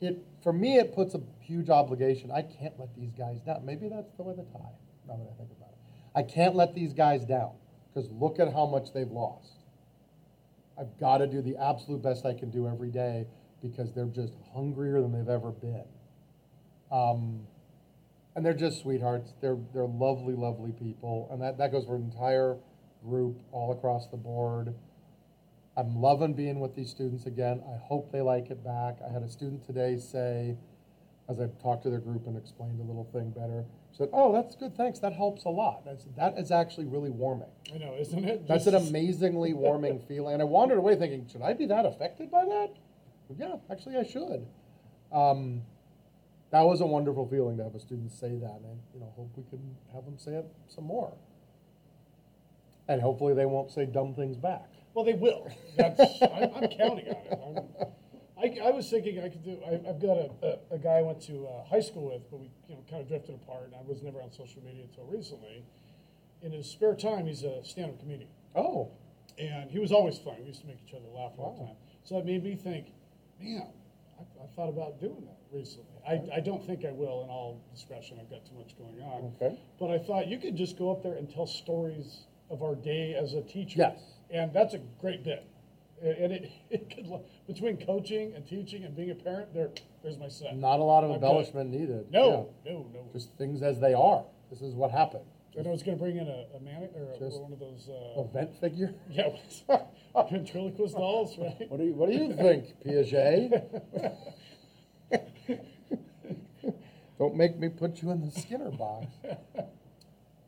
it 0.00 0.18
for 0.42 0.52
me 0.52 0.78
it 0.78 0.94
puts 0.94 1.14
a 1.14 1.20
huge 1.40 1.70
obligation. 1.70 2.32
I 2.32 2.42
can't 2.42 2.78
let 2.78 2.94
these 2.96 3.12
guys 3.12 3.40
down. 3.40 3.64
Maybe 3.64 3.88
that's 3.88 4.12
the 4.16 4.24
way 4.24 4.34
the 4.34 4.42
tie. 4.42 4.74
Now 5.06 5.16
that 5.16 5.28
I 5.32 5.38
think 5.38 5.50
about 5.56 5.70
it, 5.70 5.78
I 6.14 6.22
can't 6.22 6.56
let 6.56 6.74
these 6.74 6.92
guys 6.92 7.24
down 7.24 7.52
because 7.94 8.10
look 8.10 8.40
at 8.40 8.52
how 8.52 8.66
much 8.66 8.92
they've 8.92 9.10
lost. 9.10 9.52
I've 10.78 10.98
got 10.98 11.18
to 11.18 11.26
do 11.26 11.40
the 11.40 11.56
absolute 11.56 12.02
best 12.02 12.26
I 12.26 12.34
can 12.34 12.50
do 12.50 12.68
every 12.68 12.90
day 12.90 13.26
because 13.62 13.92
they're 13.92 14.06
just 14.06 14.34
hungrier 14.54 15.00
than 15.00 15.12
they've 15.12 15.28
ever 15.28 15.50
been. 15.50 15.84
Um, 16.90 17.40
and 18.36 18.44
they're 18.44 18.54
just 18.54 18.82
sweethearts. 18.82 19.32
They're 19.40 19.58
they're 19.74 19.86
lovely, 19.86 20.34
lovely 20.34 20.72
people, 20.72 21.28
and 21.32 21.42
that, 21.42 21.58
that 21.58 21.72
goes 21.72 21.84
for 21.86 21.96
an 21.96 22.02
entire 22.02 22.56
group 23.04 23.40
all 23.52 23.72
across 23.72 24.06
the 24.08 24.16
board. 24.16 24.74
I'm 25.76 26.00
loving 26.00 26.34
being 26.34 26.60
with 26.60 26.74
these 26.74 26.90
students 26.90 27.26
again. 27.26 27.62
I 27.68 27.78
hope 27.86 28.10
they 28.10 28.20
like 28.20 28.50
it 28.50 28.64
back. 28.64 28.98
I 29.08 29.12
had 29.12 29.22
a 29.22 29.28
student 29.28 29.64
today 29.64 29.96
say, 29.96 30.56
as 31.28 31.40
I 31.40 31.46
talked 31.62 31.84
to 31.84 31.90
their 31.90 32.00
group 32.00 32.26
and 32.26 32.36
explained 32.36 32.80
a 32.80 32.82
little 32.82 33.08
thing 33.12 33.30
better, 33.30 33.64
said, 33.92 34.08
"Oh, 34.12 34.32
that's 34.32 34.54
good. 34.54 34.76
Thanks. 34.76 34.98
That 35.00 35.12
helps 35.12 35.44
a 35.44 35.50
lot." 35.50 35.82
I 35.86 35.96
said, 35.96 36.14
"That 36.16 36.38
is 36.38 36.50
actually 36.50 36.86
really 36.86 37.10
warming." 37.10 37.50
I 37.74 37.78
know, 37.78 37.94
isn't 37.98 38.24
it? 38.24 38.46
That's 38.48 38.66
an 38.66 38.76
amazingly 38.76 39.52
warming 39.52 39.98
feeling. 40.08 40.34
And 40.34 40.42
I 40.42 40.46
wandered 40.46 40.78
away 40.78 40.96
thinking, 40.96 41.26
should 41.30 41.42
I 41.42 41.54
be 41.54 41.66
that 41.66 41.84
affected 41.86 42.30
by 42.30 42.44
that? 42.44 42.70
Yeah, 43.36 43.56
actually, 43.70 43.96
I 43.96 44.04
should. 44.04 44.46
Um, 45.12 45.62
that 46.50 46.62
was 46.62 46.80
a 46.80 46.86
wonderful 46.86 47.26
feeling 47.28 47.56
to 47.58 47.64
have 47.64 47.74
a 47.74 47.80
student 47.80 48.10
say 48.10 48.28
that, 48.36 48.56
and 48.56 48.64
I, 48.66 48.74
you 48.94 49.00
know, 49.00 49.12
hope 49.16 49.30
we 49.36 49.42
can 49.50 49.60
have 49.94 50.04
them 50.04 50.16
say 50.18 50.32
it 50.32 50.46
some 50.68 50.84
more. 50.84 51.12
And 52.88 53.02
hopefully, 53.02 53.34
they 53.34 53.44
won't 53.46 53.70
say 53.70 53.84
dumb 53.84 54.14
things 54.14 54.36
back. 54.36 54.70
Well, 54.94 55.04
they 55.04 55.12
will. 55.12 55.46
That's, 55.76 56.00
I'm, 56.22 56.50
I'm 56.54 56.68
counting 56.68 57.08
on 57.08 57.16
it. 57.26 57.32
I'm- 57.32 57.88
I, 58.40 58.56
I 58.68 58.70
was 58.70 58.88
thinking 58.88 59.18
I 59.18 59.28
could 59.30 59.42
do, 59.42 59.58
I, 59.66 59.72
I've 59.90 60.00
got 60.00 60.16
a, 60.16 60.30
a, 60.70 60.74
a 60.76 60.78
guy 60.78 60.98
I 60.98 61.02
went 61.02 61.20
to, 61.22 61.44
uh, 61.48 61.64
high 61.68 61.80
school 61.80 62.06
with, 62.12 62.22
but 62.30 62.38
we, 62.38 62.48
you 62.68 62.76
know, 62.76 62.84
kind 62.88 63.02
of 63.02 63.08
drifted 63.08 63.34
apart, 63.34 63.64
and 63.64 63.74
I 63.74 63.82
was 63.84 64.00
never 64.00 64.22
on 64.22 64.30
social 64.30 64.62
media 64.64 64.84
until 64.84 65.06
recently. 65.06 65.64
In 66.40 66.52
his 66.52 66.70
spare 66.70 66.94
time, 66.94 67.26
he's 67.26 67.42
a 67.42 67.64
stand-up 67.64 67.98
comedian. 67.98 68.28
Oh, 68.54 68.92
And 69.40 69.68
he 69.72 69.80
was 69.80 69.90
always 69.90 70.18
fun. 70.18 70.36
We 70.38 70.46
used 70.46 70.60
to 70.60 70.68
make 70.68 70.78
each 70.86 70.94
other 70.94 71.08
laugh 71.12 71.32
all 71.36 71.54
the 71.56 71.62
Wow. 71.62 71.66
time. 71.70 71.76
So 72.04 72.14
that 72.14 72.26
made 72.26 72.44
me 72.44 72.54
think, 72.54 72.92
man, 73.40 73.66
I, 74.18 74.44
I 74.44 74.46
thought 74.56 74.68
about 74.68 75.00
doing 75.00 75.24
that 75.26 75.38
recently. 75.52 75.84
I, 76.06 76.20
I 76.36 76.40
don't 76.40 76.64
think 76.66 76.84
I 76.84 76.92
will 76.92 77.24
in 77.24 77.30
all 77.30 77.60
discretion. 77.72 78.18
I've 78.20 78.30
got 78.30 78.44
too 78.44 78.56
much 78.56 78.76
going 78.78 79.00
on. 79.02 79.32
Okay. 79.40 79.58
But 79.78 79.90
I 79.90 79.98
thought 79.98 80.28
you 80.28 80.38
could 80.38 80.56
just 80.56 80.78
go 80.78 80.90
up 80.90 81.02
there 81.02 81.14
and 81.14 81.32
tell 81.32 81.46
stories 81.46 82.24
of 82.50 82.62
our 82.62 82.74
day 82.74 83.14
as 83.14 83.34
a 83.34 83.42
teacher. 83.42 83.78
Yes. 83.78 84.00
And 84.30 84.52
that's 84.52 84.74
a 84.74 84.78
great 85.00 85.24
bit. 85.24 85.46
And 86.02 86.32
it, 86.32 86.50
it 86.70 86.90
could, 86.94 87.06
between 87.46 87.84
coaching 87.84 88.34
and 88.34 88.46
teaching 88.46 88.84
and 88.84 88.96
being 88.96 89.10
a 89.10 89.14
parent, 89.14 89.52
there, 89.54 89.70
there's 90.02 90.18
my 90.18 90.28
set. 90.28 90.56
not 90.56 90.80
a 90.80 90.84
lot 90.84 91.04
of 91.04 91.10
embellishment 91.10 91.70
needed. 91.70 92.10
No, 92.10 92.50
no, 92.64 92.86
no. 92.92 93.08
Just 93.12 93.36
things 93.36 93.62
as 93.62 93.80
they 93.80 93.94
are. 93.94 94.24
This 94.50 94.62
is 94.62 94.74
what 94.74 94.90
happened. 94.90 95.24
And 95.56 95.66
I 95.66 95.70
was 95.70 95.82
gonna 95.82 95.96
bring 95.96 96.16
in 96.16 96.28
a, 96.28 96.56
a 96.56 96.60
manic, 96.60 96.92
or 96.94 97.10
a- 97.12 97.18
Just 97.18 97.40
one 97.40 97.52
of 97.52 97.58
those, 97.58 97.88
uh, 97.88 98.20
Event 98.20 98.54
figure. 98.60 98.94
yeah, 99.10 99.30
ventriloquist 100.30 100.94
dolls, 100.94 101.36
right? 101.38 101.68
What 101.68 101.78
do 101.78 101.84
you, 101.86 101.94
what 101.94 102.08
do 102.10 102.16
you 102.16 102.32
think, 102.34 102.74
Piaget? 102.84 104.14
Don't 107.18 107.34
make 107.34 107.58
me 107.58 107.68
put 107.68 108.00
you 108.00 108.12
in 108.12 108.24
the 108.24 108.30
Skinner 108.30 108.70
box. 108.70 109.06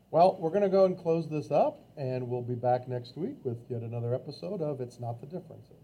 Well, 0.09 0.37
we're 0.39 0.51
gonna 0.51 0.69
go 0.69 0.85
and 0.85 0.97
close 0.97 1.27
this 1.29 1.51
up, 1.51 1.79
and 1.97 2.29
we'll 2.29 2.41
be 2.41 2.55
back 2.55 2.87
next 2.87 3.17
week 3.17 3.35
with 3.43 3.57
yet 3.69 3.81
another 3.81 4.13
episode 4.15 4.61
of 4.61 4.79
It's 4.79 4.99
Not 4.99 5.19
the 5.19 5.27
Differences. 5.27 5.80